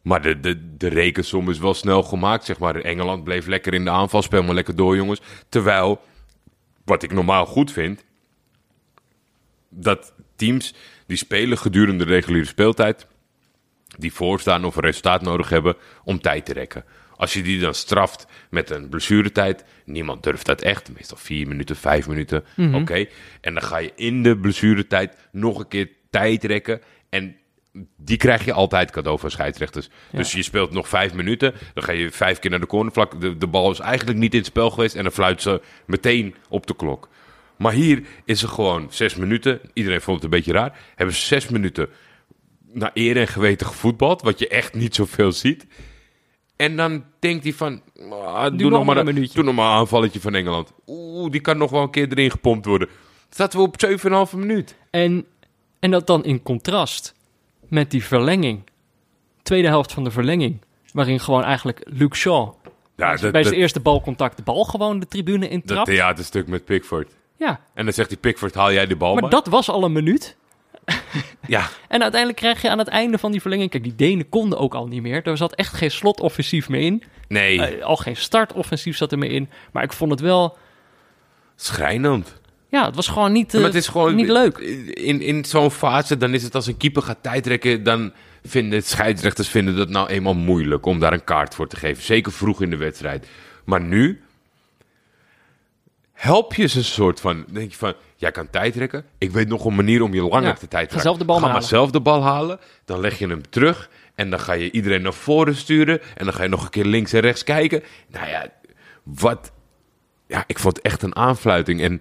[0.02, 2.76] Maar de, de, de rekensom is wel snel gemaakt, zeg maar.
[2.76, 5.20] Engeland bleef lekker in de aanval, speel maar lekker door, jongens.
[5.48, 6.00] Terwijl,
[6.84, 8.04] wat ik normaal goed vind...
[9.68, 10.74] dat teams
[11.06, 13.06] die spelen gedurende de reguliere speeltijd...
[13.98, 16.84] die voorstaan of een resultaat nodig hebben om tijd te rekken.
[17.16, 20.92] Als je die dan straft met een blessuretijd, niemand durft dat echt.
[20.94, 23.06] Meestal vier minuten, vijf minuten, oké.
[23.40, 26.80] En dan ga je in de blessuretijd nog een keer tijd rekken.
[27.08, 27.36] En
[27.96, 29.88] die krijg je altijd cadeau van scheidsrechters.
[30.12, 33.20] Dus je speelt nog vijf minuten, dan ga je vijf keer naar de cornervlak.
[33.20, 36.34] De, de bal is eigenlijk niet in het spel geweest en dan fluit ze meteen
[36.48, 37.08] op de klok.
[37.56, 39.60] Maar hier is er gewoon zes minuten.
[39.72, 40.78] Iedereen vond het een beetje raar.
[40.94, 41.88] Hebben ze zes minuten
[42.72, 45.66] naar eer en geweten gevoetbald, wat je echt niet zoveel ziet.
[46.56, 49.78] En dan denkt hij van, ah, doe, nog nog maar een doe nog maar een
[49.78, 50.72] aanvalletje van Engeland.
[50.86, 52.88] Oeh, die kan nog wel een keer erin gepompt worden.
[53.30, 54.74] Zaten we op 7,5 minuut.
[54.90, 55.26] En,
[55.78, 57.14] en dat dan in contrast
[57.70, 58.62] met die verlenging.
[59.42, 60.60] Tweede helft van de verlenging.
[60.92, 62.52] Waarin gewoon eigenlijk Luke Shaw
[62.96, 65.86] Ja, bij zijn dat, eerste balcontact de bal gewoon de tribune dat intrapt.
[65.86, 67.12] theaterstuk met Pickford.
[67.36, 69.30] Ja, En dan zegt hij, Pickford, haal jij de bal maar maar.
[69.30, 70.36] dat was al een minuut.
[71.46, 73.70] Ja, En uiteindelijk krijg je aan het einde van die verlenging...
[73.70, 75.22] Kijk, die Denen konden ook al niet meer.
[75.26, 77.02] Er zat echt geen slotoffensief meer in.
[77.28, 79.48] nee, Eh, al geen startoffensief zat er meer in.
[79.72, 80.56] Maar ik vond het wel...
[81.56, 82.39] schrijnend.
[82.70, 84.58] Ja, het was gewoon niet, eh, maar het is gewoon niet leuk.
[84.58, 88.12] In, in zo'n fase, dan is het als een keeper gaat tijdrekken, dan
[88.44, 92.02] vinden scheidsrechters vinden dat nou eenmaal moeilijk om daar een kaart voor te geven.
[92.02, 93.26] Zeker vroeg in de wedstrijd.
[93.64, 94.20] Maar nu
[96.12, 99.04] help je ze een soort van, denk je van, jij kan tijdrekken.
[99.18, 101.34] Ik weet nog een manier om je langer Ja, te tijd ga zelf de bal
[101.36, 101.76] Ga maar maar halen.
[101.76, 105.12] zelf de bal halen, dan leg je hem terug en dan ga je iedereen naar
[105.14, 107.82] voren sturen en dan ga je nog een keer links en rechts kijken.
[108.08, 108.46] Nou ja,
[109.02, 109.52] wat,
[110.26, 112.00] ja, ik vond het echt een aanfluiting en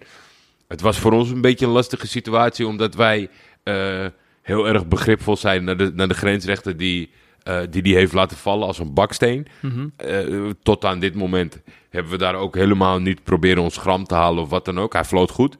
[0.69, 3.29] het was voor ons een beetje een lastige situatie, omdat wij
[3.63, 4.05] eh,
[4.41, 7.11] heel erg begripvol zijn naar de, naar de grensrechter die,
[7.43, 9.47] eh, die die heeft laten vallen als een baksteen.
[9.59, 9.87] Mhm.
[9.95, 14.15] Eh, tot aan dit moment hebben we daar ook helemaal niet proberen ons gram te
[14.15, 14.93] halen of wat dan ook.
[14.93, 15.57] Hij floot goed,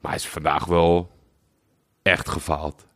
[0.00, 1.10] maar hij is vandaag wel
[2.02, 2.86] echt gefaald.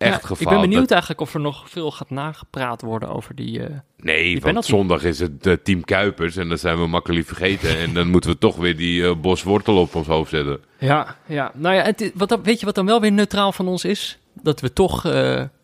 [0.00, 0.40] Echt Ja, gefaald.
[0.40, 3.62] Ik ben benieuwd Dat- eigenlijk of er nog veel gaat nagepraat worden over die...
[3.64, 4.68] eh, nee, want penalty.
[4.68, 7.78] zondag is het eh, team Kuipers en dan zijn we makkelijk vergeten.
[7.78, 10.60] en dan moeten we toch weer die eh, bos wortel op ons hoofd zetten.
[10.78, 11.50] Ja, ja.
[11.54, 14.18] Nou ja, het, wat weet je wat dan wel weer neutraal van ons is?
[14.42, 15.02] Dat we toch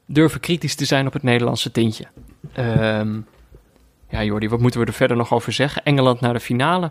[0.07, 2.05] durven kritisch te zijn op het Nederlandse tintje.
[2.53, 3.19] Ehm,
[4.09, 5.85] ja, Jordi, wat moeten we er verder nog over zeggen?
[5.85, 6.91] Engeland naar de finale.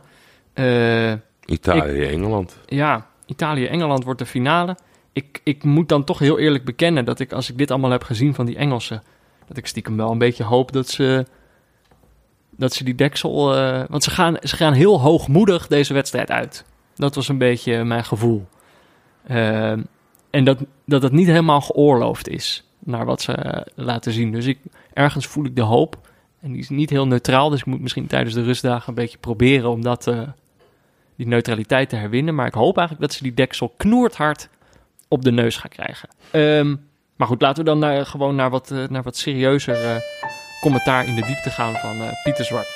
[0.54, 1.12] Eh,
[1.46, 2.58] Italië, Engeland.
[2.66, 4.78] ja, Italië-Engeland wordt de finale.
[5.16, 8.04] Ik, ik moet dan toch heel eerlijk bekennen dat ik, als ik dit allemaal heb
[8.04, 9.04] gezien van die Engelsen,
[9.48, 11.26] dat ik stiekem wel een beetje hoop dat ze,
[12.50, 13.56] dat ze die deksel.
[13.56, 16.66] eh, want ze gaan, ze gaan heel hoogmoedig deze wedstrijd uit.
[16.96, 18.48] Dat was een beetje mijn gevoel.
[19.28, 19.82] Ehm,
[20.30, 24.32] en dat, dat het niet helemaal geoorloofd is naar wat ze eh, laten zien.
[24.32, 24.60] Dus ik,
[24.94, 25.98] ergens voel ik de hoop.
[26.42, 29.18] En die is niet heel neutraal, dus ik moet misschien tijdens de rustdagen een beetje
[29.18, 30.22] proberen om dat, eh,
[31.16, 32.36] die neutraliteit te herwinnen.
[32.36, 34.50] Maar ik hoop eigenlijk dat ze die deksel knoerthard
[35.16, 36.10] op de neus gaan krijgen.
[36.32, 36.76] Ehm,
[37.16, 39.96] maar goed, laten we dan naar, gewoon naar wat, eh, naar wat serieuzer eh,
[40.62, 42.68] commentaar in de diepte gaan van eh, Pieter Zwart.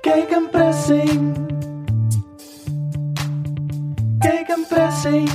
[0.00, 1.36] Kijk een pressing.
[4.18, 5.30] Kijk een pressing.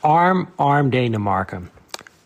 [0.00, 1.75] Arm, arm Denemarken.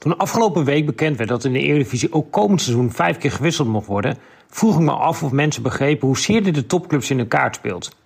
[0.00, 3.68] Toen afgelopen week bekend werd dat in de Eredivisie ook komend seizoen vijf keer gewisseld
[3.68, 7.26] mocht worden, vroeg ik me af of mensen begrepen hoezeer dit de topclubs in de
[7.26, 7.96] kaart speelt.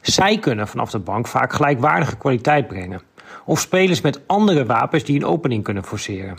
[0.00, 3.02] Zij kunnen vanaf de bank vaak gelijkwaardige kwaliteit brengen.
[3.44, 6.38] Of spelers met andere wapens die een opening kunnen forceren.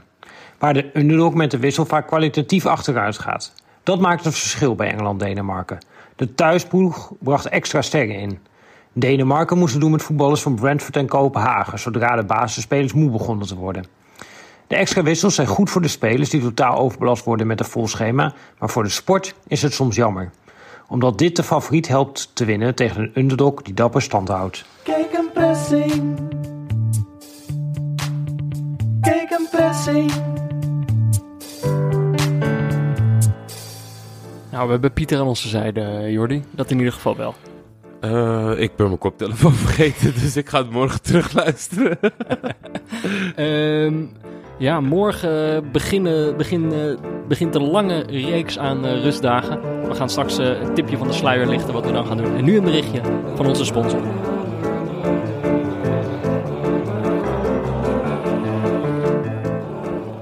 [0.59, 3.53] Waar de underdog met de wissel vaak kwalitatief achteruit gaat.
[3.83, 5.77] Dat maakt het verschil bij Engeland-Denemarken.
[6.15, 8.39] De thuisploeg bracht extra sterren in.
[8.93, 13.47] Denemarken moest het doen met voetballers van Brentford en Kopenhagen, zodra de basisspelers moe begonnen
[13.47, 13.85] te worden.
[14.67, 17.87] De extra wissels zijn goed voor de spelers die totaal overbelast worden met een vol
[17.87, 20.31] schema, maar voor de sport is het soms jammer.
[20.87, 24.65] omdat dit de favoriet helpt te winnen tegen een underdog die dapper stand houdt.
[24.83, 26.19] Gegenpressing.
[29.01, 30.11] Gegenpressing.
[34.51, 36.43] Nou, we hebben Pieter aan onze zijde, eh, Jordi.
[36.51, 37.35] Dat in ieder geval wel.
[37.99, 41.99] Eh, ik ben mijn koptelefoon vergeten, dus ik ga het morgen terugluisteren.
[43.35, 44.03] Ehm,
[44.57, 46.79] ja, morgen beginnen, begin, eh,
[47.27, 49.59] begint een lange reeks aan eh, rustdagen.
[49.87, 52.35] We gaan straks eh, het tipje van de sluier lichten wat we dan gaan doen.
[52.35, 53.01] En nu een berichtje
[53.35, 53.99] van onze sponsor.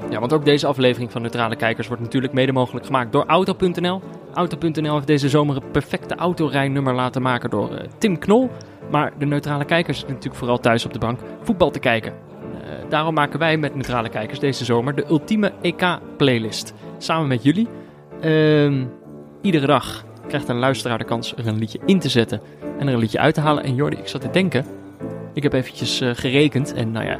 [0.09, 4.01] Ja, want ook deze aflevering van Neutrale Kijkers wordt natuurlijk mede mogelijk gemaakt door Auto.nl.
[4.33, 8.49] Auto.nl heeft deze zomer een perfecte autorijnummer laten maken door eh, Tim Knol.
[8.91, 12.13] Maar de Neutrale Kijkers zitten natuurlijk vooral thuis op de bank voetbal te kijken.
[12.93, 16.73] Daarom maken wij met Neutrale Kijkers deze zomer de ultieme EK-playlist.
[16.97, 17.67] Samen met jullie.
[18.21, 18.85] Ehm,
[19.41, 22.41] iedere dag krijgt een luisteraar de kans er een liedje in te zetten
[22.79, 23.63] en er een liedje uit te halen.
[23.63, 24.65] En Jordi, ik zat te denken,
[25.33, 27.17] ik heb eventjes eh, gerekend en nou ja,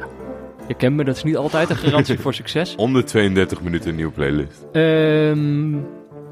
[0.68, 2.74] je kent me, dat is niet altijd een garantie voor succes.
[2.86, 4.66] Onder 32 minuten een nieuwe playlist.
[4.72, 5.70] Ehm,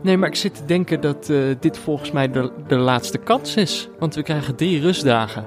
[0.03, 3.57] nee, maar ik zit te denken dat eh, dit volgens mij de, de laatste kans
[3.57, 3.89] is.
[3.99, 5.47] Want we krijgen drie rustdagen.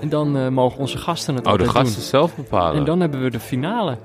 [0.00, 2.78] En dan eh, mogen onze gasten het Oh, de gasten zelf bepalen.
[2.78, 3.96] En dan hebben we de finale.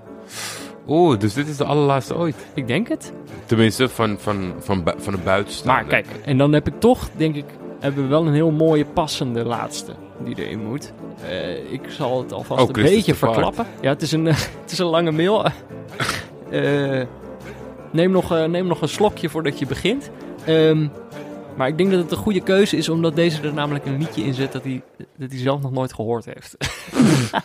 [0.88, 2.36] Oeh, dus dit is de allerlaatste ooit.
[2.54, 3.14] Ik denk het.
[3.46, 5.86] Tenminste, van, van, van, van de buitenstaander.
[5.86, 7.46] Maar kijk, en dan heb ik toch, denk ik,
[7.80, 9.92] hebben we wel een heel mooie passende laatste
[10.24, 10.94] die erin moet.
[11.30, 13.66] Eh, ik zal het alvast Oh, een beetje verklappen.
[13.82, 14.26] Ja, het is een,
[14.62, 15.46] het is een lange mail.
[16.50, 17.02] Eh,
[17.92, 20.10] neem, nog, neem nog een slokje voordat je begint.
[20.46, 20.88] Ehm,
[21.56, 24.24] maar ik denk dat het een goede keuze is, omdat deze er namelijk een liedje
[24.24, 24.82] in zet dat hij,
[25.18, 26.56] dat hij zelf nog nooit gehoord heeft.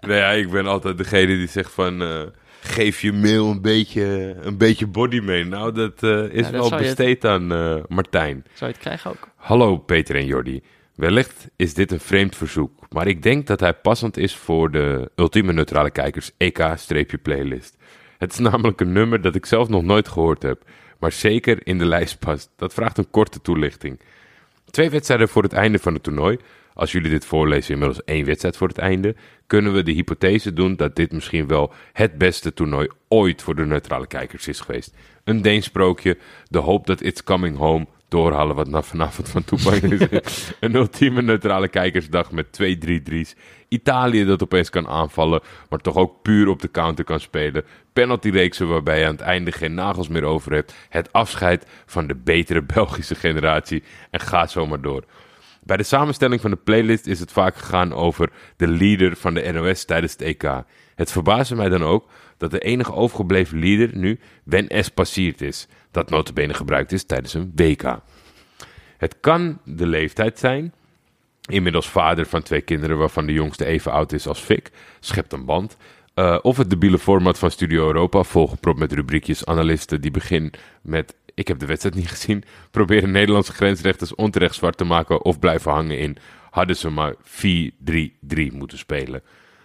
[0.00, 2.02] Nee, ja, ik ben altijd degene die zegt van...
[2.02, 2.20] eh,
[2.60, 5.44] geef je mail een beetje, een beetje body mee.
[5.44, 8.44] Nou, dat eh, is dat wel het- besteed aan eh, Martijn.
[8.52, 9.28] Zou je het krijgen ook?
[9.36, 10.62] Hallo Peter en Jordi.
[10.94, 15.10] Wellicht is dit een vreemd verzoek, maar ik denk dat hij passend is voor de
[15.16, 17.76] ultieme neutrale kijkers EK-playlist.
[18.18, 20.62] Het is namelijk een nummer dat ik zelf nog nooit gehoord heb,
[20.98, 22.50] maar zeker in de lijst past.
[22.56, 24.00] Dat vraagt een korte toelichting.
[24.70, 26.38] Twee wedstrijden voor het einde van het toernooi.
[26.74, 29.14] Als jullie dit voorlezen, inmiddels één wedstrijd voor het einde.
[29.46, 33.66] Kunnen we de hypothese doen dat dit misschien wel het beste toernooi ooit voor de
[33.66, 34.94] neutrale kijkers is geweest.
[35.24, 36.18] Een Deens sprookje,
[36.48, 40.52] de hoop dat It's Coming Home doorhalen wat na vanavond van toepassing is.
[40.60, 43.34] een ultieme neutrale kijkersdag met twee 3-3's.
[43.68, 47.64] Italië dat opeens kan aanvallen, maar toch ook puur op de counter kan spelen.
[47.92, 50.74] Penaltyreeksen waarbij je aan het einde geen nagels meer over hebt.
[50.88, 53.82] Het afscheid van de betere Belgische generatie.
[54.10, 55.04] En ga zo maar door.
[55.62, 59.52] Bij de samenstelling van de playlist is het vaak gegaan over de leader van de
[59.52, 60.62] NOS tijdens het EK.
[60.94, 64.88] Het verbaasde mij dan ook dat de enige overgebleven leader nu Wen S.
[64.88, 65.68] Passiert is.
[65.90, 67.98] Dat notabene gebruikt is tijdens een WK.
[68.96, 70.74] Het kan de leeftijd zijn.
[71.50, 74.70] Inmiddels vader van twee kinderen waarvan de jongste even oud is als Fik.
[75.00, 75.76] Schept een band.
[76.14, 81.14] Eh, of het debiele format van Studio Europa, volgepropt met rubriekjes analisten die begin met
[81.34, 85.72] ik heb de wedstrijd niet gezien, proberen Nederlandse grensrechters onterecht zwart te maken of blijven
[85.72, 86.16] hangen in
[86.50, 89.22] hadden ze maar 4-3-3 moeten spelen.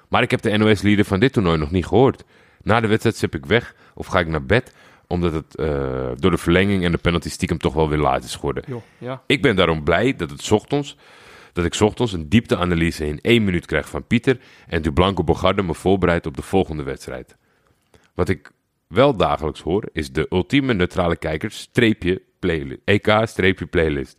[0.10, 2.24] Maar ik heb de NOS-leader van dit toernooi nog niet gehoord.
[2.62, 4.74] Na de wedstrijd zip ik weg of ga ik naar bed,
[5.14, 8.36] omdat het eh, door de verlenging en de penalty stiekem toch wel weer laat is
[8.36, 8.64] geworden.
[8.98, 9.24] Ja.
[9.28, 10.98] Ik ben daarom blij dat, het ochtends,
[11.54, 15.74] dat ik ochtends een diepteanalyse in één minuut krijg van Pieter en Dublanco Bogarde me
[15.74, 17.36] voorbereidt op de volgende wedstrijd.
[18.14, 18.52] Wat ik
[18.88, 24.18] wel dagelijks hoor is de ultieme neutrale kijkers streepje playlist, EK playlist.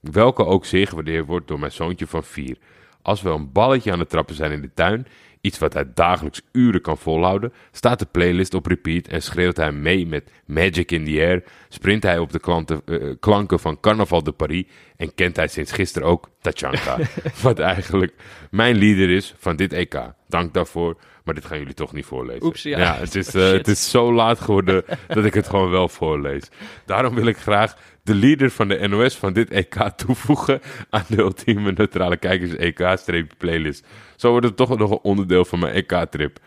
[0.00, 2.56] Welke ook zeer gewaardeerd wordt door mijn zoontje van vier.
[3.02, 5.06] Als we een balletje aan het trappen zijn in de tuin,
[5.42, 9.72] iets wat hij dagelijks uren kan volhouden, staat de playlist op repeat en schreeuwt hij
[9.72, 14.22] mee met Magic in the Air, sprint hij op de klanten, eh, klanken van Carnaval
[14.22, 14.64] de Paris
[14.96, 16.98] en kent hij sinds gisteren ook Tachanka.
[17.42, 18.12] wat eigenlijk
[18.50, 20.00] mijn leader is van dit EK.
[20.28, 22.44] Dank daarvoor, maar dit gaan jullie toch niet voorlezen.
[22.44, 22.96] Oeps, ja.
[22.96, 26.50] het, is, eh, het is zo laat geworden dat ik het gewoon wel voorlees.
[26.86, 31.18] Daarom wil ik graag de leader van de NOS van dit EK toevoegen aan de
[31.18, 33.86] ultieme neutrale kijkers EK-playlist.
[34.16, 36.38] Zo wordt het toch nog een onderdeel van mijn EK-trip.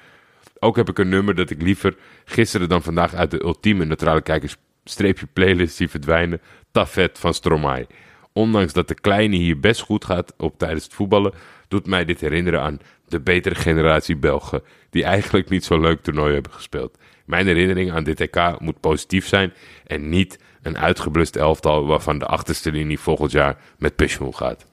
[0.60, 1.96] Ook heb ik een nummer dat ik liever
[2.26, 6.42] gisteren dan vandaag uit de ultieme neutrale kijkers streepje playlist zie verdwijnen.
[6.72, 7.88] Tafet van Stromae.
[8.34, 11.34] Ondanks dat de kleine hier best goed gaat op tijdens het voetballen,
[11.68, 16.34] doet mij dit herinneren aan de betere generatie Belgen, die eigenlijk niet zo'n leuk toernooi
[16.34, 16.98] hebben gespeeld.
[17.26, 19.54] Mijn herinnering aan dit EK moet positief zijn
[19.86, 24.66] en niet een uitgeblust elftal waarvan de achterste linie volgend jaar met pensioen gaat.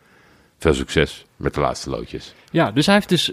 [0.58, 2.34] Veel succes met de laatste loodjes.
[2.50, 3.32] Ja, dus hij heeft dus...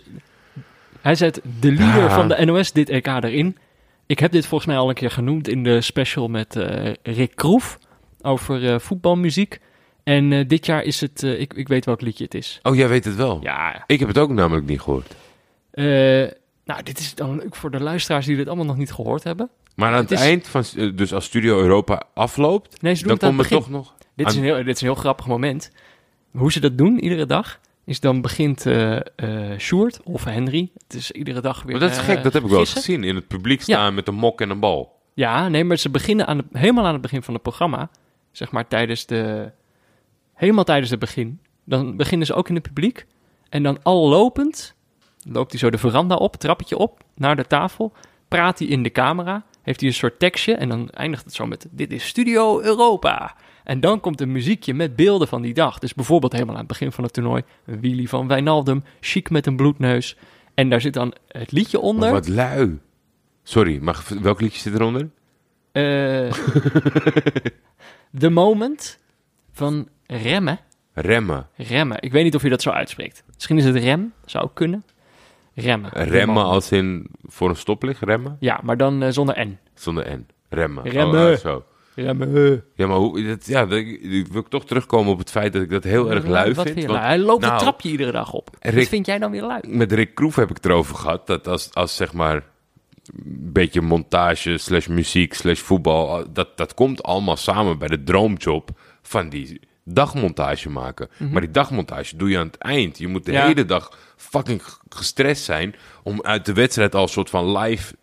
[1.02, 2.10] Hij zet de leader Ja.
[2.10, 3.58] van de NOS dit EK erin.
[4.06, 7.36] Ik heb dit volgens mij al een keer genoemd in de special met eh, Rick
[7.36, 7.78] Kroef.
[8.22, 9.60] over eh, voetbalmuziek.
[10.04, 12.60] En eh, dit jaar is het, eh, ik, ik weet welk liedje het is.
[12.64, 13.40] Oh, jij weet het wel.
[13.42, 15.16] Ja, Ik heb het ook namelijk niet gehoord.
[16.70, 19.50] Nou, dit is dan leuk voor de luisteraars die dit allemaal nog niet gehoord hebben.
[19.76, 23.08] Maar aan het, Het is- eind van, eh, dus als Studio Europa afloopt, Nee, ze
[23.08, 23.58] doen dan het begin.
[23.58, 23.96] toch nog...
[24.16, 25.72] Dit is, een heel, dit is een heel grappig moment.
[26.32, 28.98] Hoe ze dat doen, iedere dag, is dan begint eh
[29.58, 30.72] Sjoerd of Henry.
[30.88, 33.04] Het is iedere dag weer Maar dat is gek, dat heb ik wel eens gezien.
[33.04, 34.98] In het publiek staan met een mok en een bal.
[35.14, 37.90] Ja, nee, maar ze beginnen aan het, helemaal aan het begin van het programma.
[38.32, 39.52] Zeg maar tijdens de...
[40.34, 41.40] Helemaal tijdens het begin.
[41.64, 43.06] Dan beginnen ze ook in het publiek.
[43.50, 44.76] En dan al lopend
[45.28, 47.92] loopt hij zo de veranda op, trappetje op, naar de tafel.
[48.28, 49.44] Praat hij in de camera.
[49.62, 50.54] Heeft hij een soort tekstje.
[50.56, 53.36] En dan eindigt het zo met, dit is Studio Europa.
[53.64, 55.80] En dan komt een muziekje met beelden van die dag.
[55.80, 57.44] Dus bijvoorbeeld helemaal aan het begin van het toernooi.
[57.66, 60.18] Een wheelie van Wijnaldum, chic met een bloedneus.
[60.54, 62.12] En daar zit dan het liedje Maar onder.
[62.12, 62.80] wat lui.
[63.44, 65.10] Sorry, maar welk liedje zit eronder?
[65.72, 66.32] Eh
[68.20, 69.00] The Moment
[69.52, 70.60] van Remmen.
[70.94, 71.48] Remmen.
[71.56, 71.98] Remmen.
[72.02, 73.24] Ik weet niet of je dat zo uitspreekt.
[73.34, 74.14] Misschien is het rem.
[74.26, 74.84] Zou kunnen.
[75.62, 75.92] Remmen.
[75.94, 78.38] Remmen als in voor een stoplicht, remmen?
[78.40, 79.58] Ja, maar dan eh, zonder N.
[79.74, 80.28] Zonder N.
[80.50, 80.84] Remmen.
[80.90, 81.32] Remmen.
[81.32, 81.64] Oh, zo.
[81.96, 82.64] Remmen.
[82.76, 85.70] Ja, maar hoe, dat, ja, dat, ik wil toch terugkomen op het feit dat ik
[85.70, 86.78] dat heel erg lui Wat vind.
[86.78, 87.06] want lui?
[87.06, 88.50] Hij loopt nou, een trapje iedere dag op.
[88.60, 89.62] Rick- Wat vind jij dan weer lui?
[89.68, 91.28] Met Rick Kroef heb ik het erover gehad.
[91.28, 96.24] Dat als, als zeg maar een beetje montage slash muziek slash voetbal.
[96.34, 98.70] Dat, dat komt allemaal samen bij de droomjob
[99.02, 99.60] van die
[99.94, 101.10] dagmontage maken.
[101.32, 102.98] Maar die dagmontage doe je aan het eind.
[102.98, 103.46] Je moet de Ja.
[103.46, 107.96] hele dag fucking gestrest zijn om uit de wedstrijd al een soort van live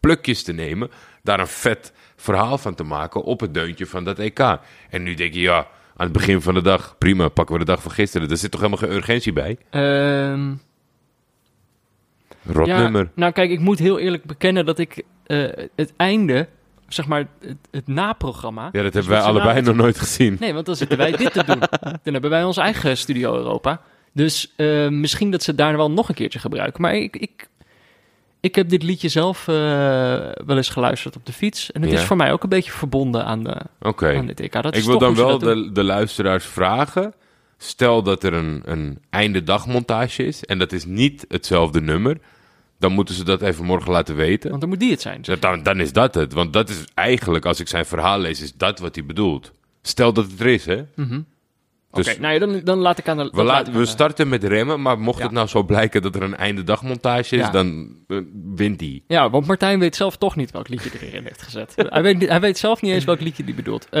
[0.00, 0.90] plukjes te nemen.
[1.22, 4.58] Daar een vet verhaal van te maken op het deuntje van dat EK.
[4.90, 5.56] En nu denk je, ja,
[5.96, 8.30] aan het begin van de dag, prima, pakken we de dag van gisteren.
[8.30, 9.58] Er zit toch helemaal geen urgentie bij?
[9.70, 10.52] Ehm,
[12.46, 13.10] Rot ja, nummer.
[13.14, 16.48] Nou kijk, ik moet heel eerlijk bekennen dat ik eh, het einde,
[16.94, 18.68] zeg maar het, het naprogramma...
[18.72, 20.36] Ja, dat dus hebben wij allebei nog nooit gezien.
[20.40, 21.58] Nee, want dan zitten wij dit te doen.
[22.04, 23.80] Dan hebben wij ons eigen Studio Europa.
[24.12, 26.82] Dus eh, misschien dat ze het daar wel nog een keertje gebruiken.
[26.82, 27.48] Maar ik, ik,
[28.40, 29.54] ik heb dit liedje zelf eh,
[30.46, 31.72] wel eens geluisterd op de fiets.
[31.72, 31.98] En het Ja.
[31.98, 34.16] is voor mij ook een beetje verbonden aan, de, Oké.
[34.16, 34.62] aan dit EK.
[34.62, 37.14] Dat Ik wil dan wel de, de luisteraars vragen.
[37.58, 42.18] Stel dat er een, een einde dagmontage is en dat is niet hetzelfde nummer.
[42.84, 44.48] Dan moeten ze dat even morgen laten weten.
[44.48, 45.24] Want dan moet die het zijn.
[45.40, 46.32] Dan, dan is dat het.
[46.32, 49.52] Want dat is eigenlijk, als ik zijn verhaal lees, is dat wat hij bedoelt.
[49.82, 50.82] Stel dat het er is, hè?
[50.94, 51.20] Mhm.
[51.92, 53.24] Dus Oké, nou ja, dan, dan laat ik aan de...
[53.24, 55.24] we, dat laat ik we starten met remmen, maar mocht Ja.
[55.24, 57.50] het nou zo blijken dat er een einde dagmontage is, Ja.
[57.50, 58.18] dan eh,
[58.54, 59.02] wint hij.
[59.06, 61.74] Ja, want Martijn weet zelf toch niet welk liedje erin heeft gezet.
[61.88, 63.88] hij, weet, hij weet zelf niet eens welk liedje hij bedoelt.
[63.90, 64.00] Eh,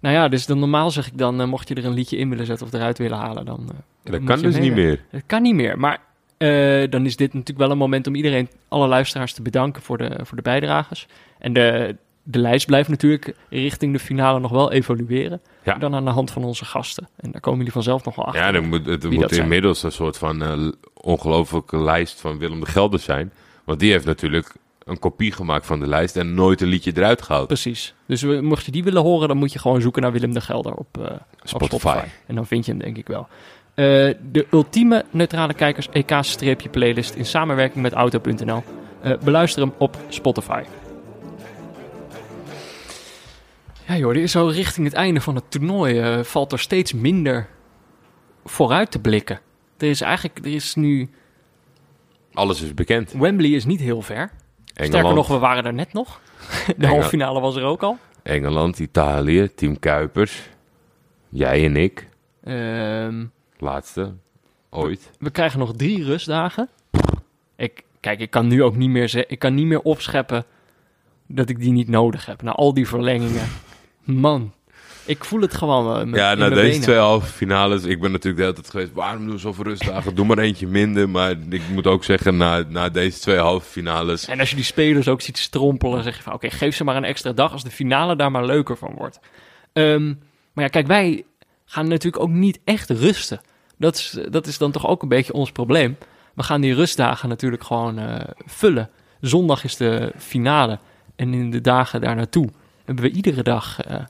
[0.00, 2.28] nou ja, dus dan normaal zeg ik dan, eh, mocht je er een liedje in
[2.28, 3.70] willen zetten of eruit willen halen, dan...
[4.02, 5.04] Dat kan dus niet meer.
[5.10, 6.00] Het kan niet meer, maar
[6.36, 9.98] eh, dan is dit natuurlijk wel een moment om iedereen, alle luisteraars te bedanken voor
[9.98, 11.06] de, voor de bijdrages.
[11.38, 15.40] En de, de lijst blijft natuurlijk richting de finale nog wel evolueren.
[15.62, 15.74] Ja.
[15.74, 17.08] Dan aan de hand van onze gasten.
[17.16, 18.42] En daar komen jullie vanzelf nog wel achter.
[18.42, 19.42] Ja, dan moet, het moet zijn.
[19.42, 23.32] inmiddels een soort van eh, ongelofelijke lijst van Willem de Gelder zijn.
[23.64, 24.54] Want die heeft natuurlijk
[24.84, 27.46] een kopie gemaakt van de lijst en nooit een liedje eruit gehaald.
[27.46, 27.94] Precies.
[28.06, 30.40] Dus we, mocht je die willen horen, dan moet je gewoon zoeken naar Willem de
[30.40, 31.20] Gelder op, eh, op.
[31.42, 32.00] Spotify.
[32.26, 33.28] En dan vind je hem denk ik wel.
[33.74, 33.84] Eh,
[34.30, 38.62] de ultieme neutrale kijkers EK-playlist in samenwerking met Auto.nl.
[39.00, 40.62] Eh, beluister hem op Spotify.
[43.86, 45.98] Ja joh, dit is zo richting het einde van het toernooi.
[46.00, 47.48] eh, valt er steeds minder
[48.44, 49.40] vooruit te blikken.
[49.78, 51.10] Er is eigenlijk, er is nu...
[52.32, 53.12] Alles is bekend.
[53.12, 54.30] Wembley is niet heel ver.
[54.66, 56.20] Sterker Engeland, nog, we waren er net nog.
[56.76, 57.98] De halve finale was er ook al.
[58.22, 60.42] Engeland, Italië, Team Kuipers.
[61.28, 62.08] Jij en ik.
[62.44, 63.24] Ehm,
[63.64, 64.12] Laatste.
[64.70, 65.10] Ooit.
[65.18, 66.68] we krijgen nog drie rustdagen.
[67.56, 70.44] Ik, kijk, ik kan nu ook niet meer, ze- ik kan niet meer opscheppen
[71.26, 72.42] dat ik die niet nodig heb.
[72.42, 73.46] Na al die verlengingen.
[74.02, 74.52] Man,
[75.04, 76.80] ik voel het gewoon mijn, Ja, na deze benen.
[76.80, 77.84] twee halve finales.
[77.84, 78.92] Ik ben natuurlijk de hele tijd geweest.
[78.92, 80.14] Waarom doen we zoveel rustdagen?
[80.14, 81.08] Doe maar eentje minder.
[81.08, 84.26] Maar ik moet ook zeggen, na, na deze twee halve finales.
[84.28, 86.32] En als je die spelers ook ziet strompelen, zeg je van...
[86.32, 89.18] oké, geef ze maar een extra dag als de finale daar maar leuker van wordt.
[89.72, 90.06] Ehm,
[90.52, 91.24] maar ja, kijk, wij
[91.64, 93.40] gaan natuurlijk ook niet echt rusten.
[93.84, 95.96] Dat is, dat is dan toch ook een beetje ons probleem.
[96.34, 98.90] We gaan die rustdagen natuurlijk gewoon eh, vullen.
[99.20, 100.78] Zondag is de finale.
[101.16, 102.48] En in de dagen daar naartoe
[102.84, 103.80] hebben we iedere dag...
[103.80, 104.00] eh,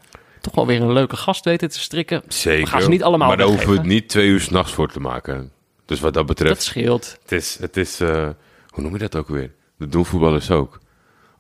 [0.41, 2.23] toch wel weer een leuke gast weten te strikken.
[2.29, 2.65] Zeker.
[2.65, 4.89] We gaan ze niet allemaal Maar daar hoeven we het niet twee uur s'nachts voor
[4.93, 5.51] te maken.
[5.85, 6.55] Dus wat dat betreft.
[6.55, 7.19] Dat scheelt.
[7.23, 8.29] Het is, het is eh,
[8.69, 9.53] hoe noem je dat ook weer?
[9.79, 10.81] Dat doen voetballers ook.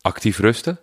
[0.01, 0.79] Actief rusten?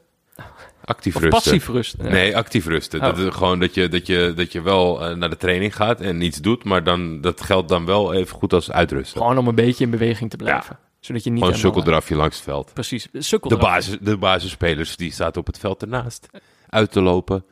[0.85, 1.41] Actief Of rusten.
[1.43, 2.05] passief rusten.
[2.05, 2.11] Ja.
[2.11, 2.99] Nee, actief rusten.
[2.99, 3.05] Oh.
[3.05, 6.01] Dat is gewoon dat je, dat je, dat je wel eh, naar de training gaat
[6.01, 9.21] en iets doet, maar dan, dat geldt dan wel even goed als uitrusten.
[9.21, 10.77] Gewoon om een beetje in beweging te blijven.
[10.99, 12.73] Zodat je niet Gewoon een sukkeldrafje langs het veld.
[12.73, 13.61] Precies, De, sukkeldraf.
[13.61, 16.29] basis, de basisspelers die zaten op het veld ernaast.
[16.69, 17.43] Uit te lopen.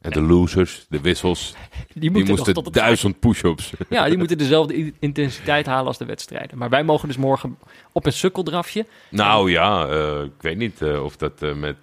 [0.00, 1.54] En de losers, de wissels,
[1.94, 3.72] Die die moesten tot duizend push-ups.
[3.88, 6.58] Ja, die moeten dezelfde intensiteit halen als de wedstrijden.
[6.58, 7.58] Maar wij mogen dus morgen
[7.92, 8.86] op een sukkeldrafje.
[9.10, 11.76] Nou ja, eh, ik weet niet eh, of dat eh, met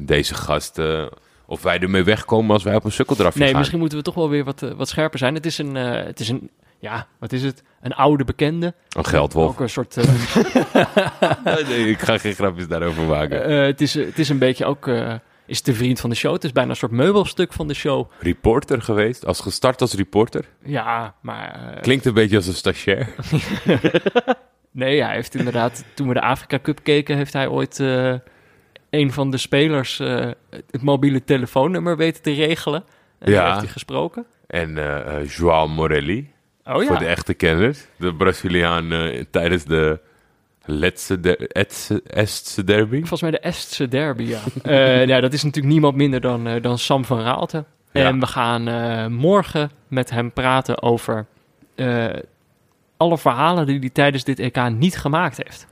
[0.00, 0.78] deze gast...
[0.78, 1.04] eh,
[1.46, 3.58] of wij ermee wegkomen als wij op een sukkeldrafje Nee, gaan.
[3.58, 5.34] misschien moeten we toch wel weer wat, wat scherper zijn.
[5.34, 7.62] Het is een, het is een, ja, wat is het?
[7.80, 8.74] Een oude bekende.
[8.96, 9.50] Een geldwolf.
[9.50, 9.96] Ook een soort,
[11.68, 13.64] nee, ik ga geen grapjes daarover maken.
[13.64, 14.90] het, is, het is een beetje ook,
[15.46, 16.32] is de vriend van de show.
[16.32, 18.10] Het is bijna een soort meubelstuk van de show.
[18.20, 20.44] reporter geweest, als gestart als reporter.
[20.62, 21.70] Ja, maar...
[21.74, 23.08] eh, Klinkt een beetje als een stagiair.
[24.70, 28.14] Nee, hij heeft inderdaad, toen we de Afrika Cup keken, heeft hij ooit eh,
[28.90, 30.30] een van de spelers eh,
[30.70, 32.84] het mobiele telefoonnummer weten te regelen.
[33.18, 33.46] En Ja.
[33.48, 34.26] heeft hij gesproken.
[34.46, 34.78] En
[35.26, 36.30] Joao Morelli,
[36.64, 36.88] Oh ja.
[36.88, 37.86] voor de echte kenners.
[37.98, 38.88] De Braziliaan
[39.30, 40.00] tijdens de
[40.66, 42.98] Letse de, Etse- Estse derby.
[42.98, 44.40] Volgens mij de Estse derby, ja.
[44.62, 47.64] Eh, ja, dat is natuurlijk niemand minder dan, eh, dan Sam van Raalte.
[47.92, 48.04] Ja.
[48.04, 51.26] En we gaan eh, morgen met hem praten over
[52.96, 55.66] alle verhalen die hij tijdens dit EK niet gemaakt heeft.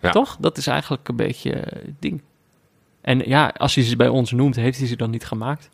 [0.00, 0.10] Ja.
[0.10, 0.36] Toch?
[0.40, 2.22] Dat is eigenlijk een beetje het ding.
[3.00, 5.68] En ja, als hij ze bij ons noemt, heeft hij ze dan niet gemaakt?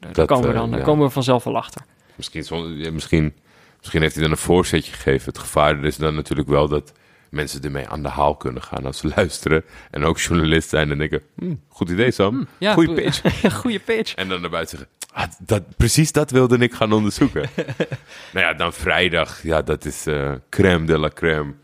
[0.00, 0.80] Daar Dat, komen, we dan, ja.
[0.80, 1.82] komen we vanzelf wel achter.
[2.14, 2.44] Misschien,
[2.92, 3.34] misschien,
[3.78, 5.26] misschien heeft hij dan een voorzetje gegeven.
[5.28, 6.92] Het gevaar is dan natuurlijk wel dat
[7.30, 9.64] mensen ermee aan de haal kunnen gaan als ze luisteren.
[9.90, 13.42] En ook journalist zijn en denken, hm, goed idee Sam, Ja, goeie goe- pitch.
[13.72, 14.14] Ja, pitch.
[14.14, 17.48] En dan naar buiten zeggen, ah, dat, precies dat wilde ik gaan onderzoeken.
[18.32, 21.54] nou ja, dan vrijdag, ja, dat is eh crème de la crème.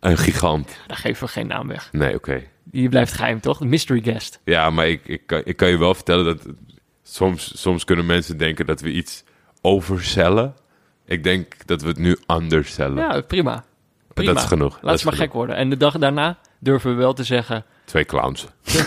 [0.00, 0.76] Een gigant.
[0.86, 1.88] Daar geven we geen naam weg.
[1.92, 2.42] Nee, oké.
[2.64, 3.60] Die blijft geheim, toch?
[3.60, 4.40] Mystery guest.
[4.44, 6.46] Ja, maar ik, ik, kan, ik kan je wel vertellen dat
[7.02, 9.24] soms, soms kunnen mensen denken dat we iets
[9.60, 10.54] overcellen.
[11.04, 12.96] Ik denk dat we het nu undercellen.
[12.96, 13.64] Ja, prima.
[14.24, 14.34] Prima.
[14.34, 14.78] Dat is genoeg.
[14.82, 15.26] Laat ze is maar genoeg.
[15.28, 15.56] gek worden.
[15.56, 17.64] En de dag daarna durven we wel te zeggen...
[17.84, 18.46] Twee clowns.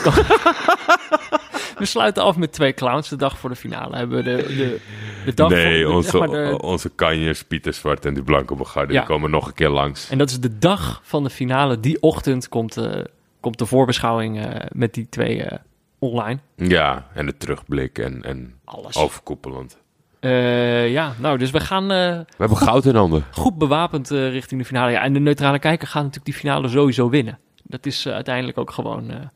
[1.77, 3.09] We sluiten af met twee clowns.
[3.09, 4.79] De dag voor de finale hebben we de, de,
[5.25, 8.23] de dag nee, voor, de- onze, zeg maar de- onze kanjers, Pieter Zwart en die
[8.23, 8.99] Blanke Bogarde, Ja.
[8.99, 10.09] die komen nog een keer langs.
[10.09, 11.79] En dat is de dag van de finale.
[11.79, 13.01] Die ochtend komt, eh,
[13.39, 15.57] komt de voorbeschouwing eh, met die twee eh,
[15.99, 16.39] online.
[16.55, 18.95] Ja, en de terugblik en, en Alles.
[18.97, 19.77] overkoepelend.
[20.23, 23.25] Eh, ja, nou, dus we gaan eh, We hebben goud in handen.
[23.31, 24.91] goed bewapend eh, richting de finale.
[24.91, 27.39] Ja, en de neutrale kijker gaat natuurlijk die finale sowieso winnen.
[27.63, 29.31] Dat is uiteindelijk ook gewoon...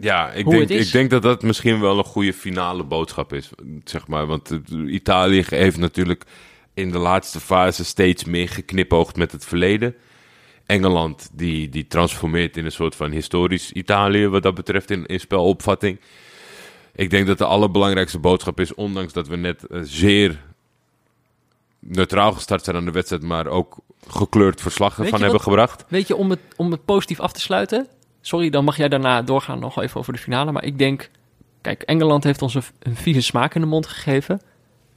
[0.00, 3.50] Ja, ik denk, ik denk dat dat misschien wel een goede finale boodschap is.
[3.84, 6.24] Zeg maar, want Italië heeft natuurlijk
[6.74, 9.94] in de laatste fase steeds meer geknipoogd met het verleden.
[10.66, 15.20] Engeland die, die transformeert in een soort van historisch Italië wat dat betreft in, in
[15.20, 16.00] spelopvatting.
[16.96, 20.42] Ik denk dat de allerbelangrijkste boodschap is, ondanks dat we net eh, zeer
[21.78, 23.76] neutraal gestart zijn aan de wedstrijd, maar ook
[24.08, 25.84] gekleurd verslag ervan hebben wat- gebracht.
[25.88, 27.86] Weet je, om het, om het positief af te sluiten.
[28.20, 30.52] Sorry, dan mag jij daarna doorgaan nog even over de finale.
[30.52, 31.10] Maar ik denk,
[31.60, 34.40] kijk, Engeland heeft ons een, een vieze smaak in de mond gegeven.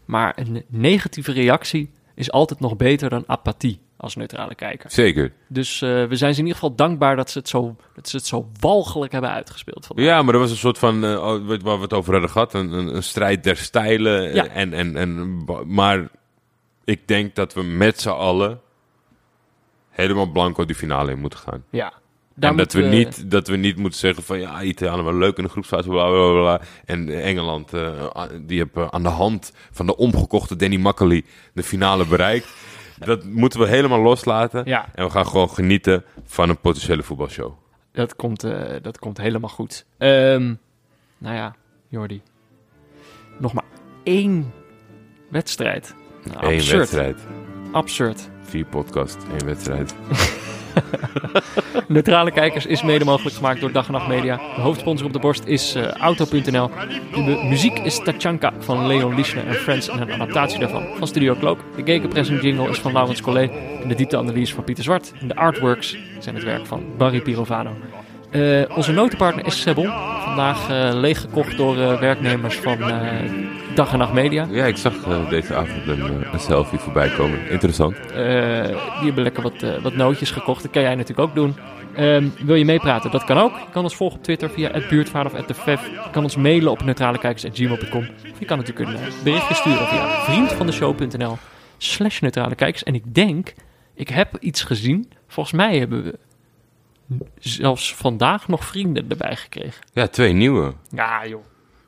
[0.06, 4.92] Maar een negatieve reactie is altijd nog beter dan apathie als neutrale kijker.
[4.92, 5.34] Zeker.
[5.48, 8.16] Dus eh, we zijn ze in ieder geval dankbaar dat ze het zo, dat ze
[8.16, 9.86] het zo walgelijk hebben uitgespeeld.
[9.86, 10.06] vandaag.
[10.06, 11.02] Ja, maar er was een soort van,
[11.48, 14.28] weet waar we het over hadden gehad, een, een, een strijd der stijlen.
[14.28, 14.48] eh, Ja.
[14.48, 16.08] En, en, en, maar
[16.84, 18.60] ik denk dat we met z'n allen
[19.90, 21.64] helemaal blanco die finale in moeten gaan.
[21.70, 21.94] ja.
[22.36, 25.38] Daar en dat we, niet, dat we niet moeten zeggen van ja, Italië wel leuk
[25.38, 26.62] in de groepsfase, bla bla bla.
[26.86, 27.72] En Engeland,
[28.42, 31.24] die hebben aan de hand van de omgekochte Danny Makkely
[31.54, 32.48] de finale bereikt.
[33.00, 34.62] Dat moeten we helemaal loslaten.
[34.66, 34.90] Ja.
[34.96, 37.54] En we gaan gewoon genieten van een potentiële voetbalshow.
[37.92, 39.86] Dat komt, eh, dat komt helemaal goed.
[39.98, 40.54] Ehm,
[41.18, 41.56] nou ja,
[41.88, 42.22] Jordi.
[43.40, 43.64] Nog maar
[44.04, 44.54] één
[45.30, 45.96] wedstrijd.
[46.24, 46.78] Nou, Eén absurd.
[46.78, 47.20] wedstrijd.
[47.72, 48.30] Absurd.
[48.44, 49.96] Vier podcast, één wedstrijd.
[51.88, 54.36] Neutrale Kijkers is mede mogelijk gemaakt door Dag en Nacht Media.
[54.56, 56.70] De hoofdsponsor op de borst is eh, Auto.nl.
[57.14, 61.36] De muziek is Tachanka van Leon Lischner en Friends en een adaptatie daarvan van Studio
[61.36, 61.60] Cloak.
[61.76, 63.52] De gegenpressing jingle is van Laurens Collet
[63.82, 65.14] en de diepteanalyse van Pieter Zwart.
[65.20, 67.72] En de artworks zijn het werk van Barry Pirovano.
[68.32, 69.92] Eh, onze notenpartner is Sebon.
[70.24, 72.78] Vandaag eh, leeggekocht door eh, werknemers van
[73.76, 74.48] Dag en Nacht Media.
[74.52, 74.94] Ja, ik zag
[75.30, 77.50] deze avond een, een selfie voorbij komen.
[77.50, 77.96] Interessant.
[78.14, 80.62] Die hebben lekker wat, wat nootjes gekocht.
[80.62, 81.56] Dat kan jij natuurlijk ook doen.
[81.96, 83.12] Ehm, wil je meepraten?
[83.12, 83.52] Dat kan ook.
[83.52, 85.88] Je kan ons volgen op Twitter via buurtvader of @defef.
[85.88, 88.08] Je kan ons mailen op neutralekijkers.gmail.com.
[88.32, 91.38] Of je kan natuurlijk een berichtje sturen via vriendvandeshow.nl
[91.78, 92.84] slash neutrale kijkers.
[92.84, 93.54] En ik denk,
[93.94, 95.12] ik heb iets gezien.
[95.28, 96.20] Volgens mij hebben we
[97.40, 99.84] zelfs vandaag nog vrienden erbij gekregen.
[99.94, 100.74] Ja, twee nieuwe.
[100.92, 101.44] Ja joh,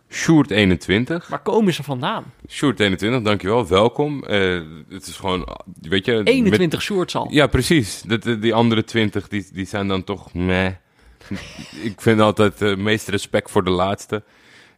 [0.10, 1.28] Sjoerd 21.
[1.28, 2.24] waar komen ze vandaan?
[2.50, 3.68] Sjoerd 21, dankjewel.
[3.68, 4.24] Welkom.
[4.24, 5.48] Eh, het is gewoon,
[5.82, 6.14] weet je...
[6.14, 7.28] met- 21 shorts al.
[7.30, 8.02] Ja, precies.
[8.02, 10.72] Dat, eh, die andere 20, die, die zijn dan toch meh.
[11.84, 14.24] ik vind altijd het meeste respect voor de laatste.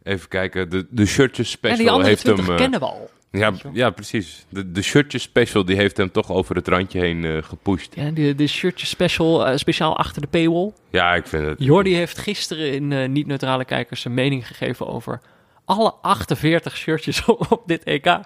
[0.02, 2.54] Even kijken, de, de shirtjes special die andere heeft 20 hem...
[2.54, 3.10] eh, kennen we al.
[3.38, 4.46] Ja, ja, precies.
[4.48, 7.94] De, de shirtjes special die heeft hem toch over het randje heen eh, gepusht.
[7.94, 10.72] Ja, de, de shirtje special, eh, speciaal achter de paywall.
[10.90, 11.58] Ja, ik vind het...
[11.58, 15.20] Jordi heeft gisteren in eh, Niet-Neutrale Kijkers zijn mening gegeven over
[15.64, 18.18] alle 48 shirtjes op dit EK.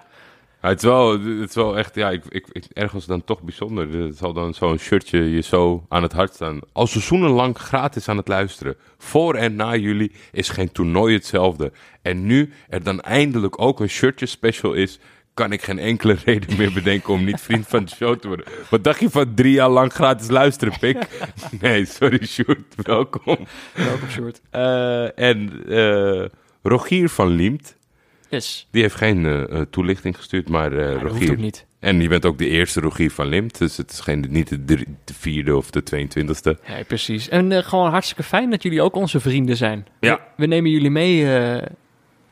[0.61, 3.41] Ja, het, is wel, het is wel echt, ja, ik, ik, ik, ergens dan toch
[3.41, 3.89] bijzonder.
[3.89, 6.59] Het zal dan zo'n shirtje je zo aan het hart staan.
[6.71, 8.75] Al seizoenenlang gratis aan het luisteren.
[8.97, 11.71] Voor en na jullie is geen toernooi hetzelfde.
[12.01, 14.99] En nu er dan eindelijk ook een shirtje special is,
[15.33, 18.45] kan ik geen enkele reden meer bedenken om niet vriend van de show te worden.
[18.69, 21.07] Wat dacht je van drie jaar lang gratis luisteren, pik?
[21.61, 23.37] Nee, sorry, Sjoerd, welkom.
[23.73, 24.41] Welkom shirt.
[24.49, 26.25] Eh, en eh,
[26.61, 27.77] Rogier van Liemt,
[28.29, 28.67] Yes.
[28.71, 31.37] die heeft geen eh, eh, toelichting gestuurd, maar Ja, hoeft Rogier...
[31.37, 31.65] niet.
[31.79, 34.65] En je bent ook de eerste Rogier van Limt, dus het is geen, niet de,
[34.65, 36.65] drie- de vierde of de 22e.
[36.67, 37.29] Ja, precies.
[37.29, 39.87] En gewoon hartstikke fijn dat jullie ook onze vrienden zijn.
[39.99, 40.15] Ja.
[40.15, 41.23] We, we nemen jullie mee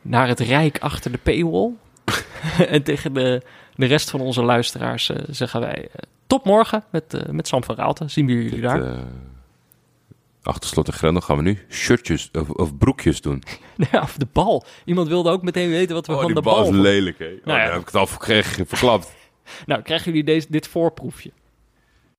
[0.01, 1.71] naar het rijk achter de paywall.
[2.67, 3.41] en tegen de,
[3.75, 5.87] de rest van onze luisteraars zeggen wij...
[6.27, 8.07] tot morgen met, met Sam van Raalte.
[8.07, 8.97] Zien we jullie daar.
[10.47, 13.43] Achter slot en grendel gaan we nu shirtjes of, of broekjes doen.
[13.91, 14.63] Ja, of de bal.
[14.85, 16.55] Iemand wilde ook meteen weten wat we Oh, van de bal...
[16.55, 17.25] bal is lelijk, hè?
[17.25, 17.63] Oh, Nou ja.
[17.63, 18.07] dan heb ik het al
[18.65, 19.15] verklapt.
[19.65, 21.31] Nou, krijgen jullie deze, dit voorproefje.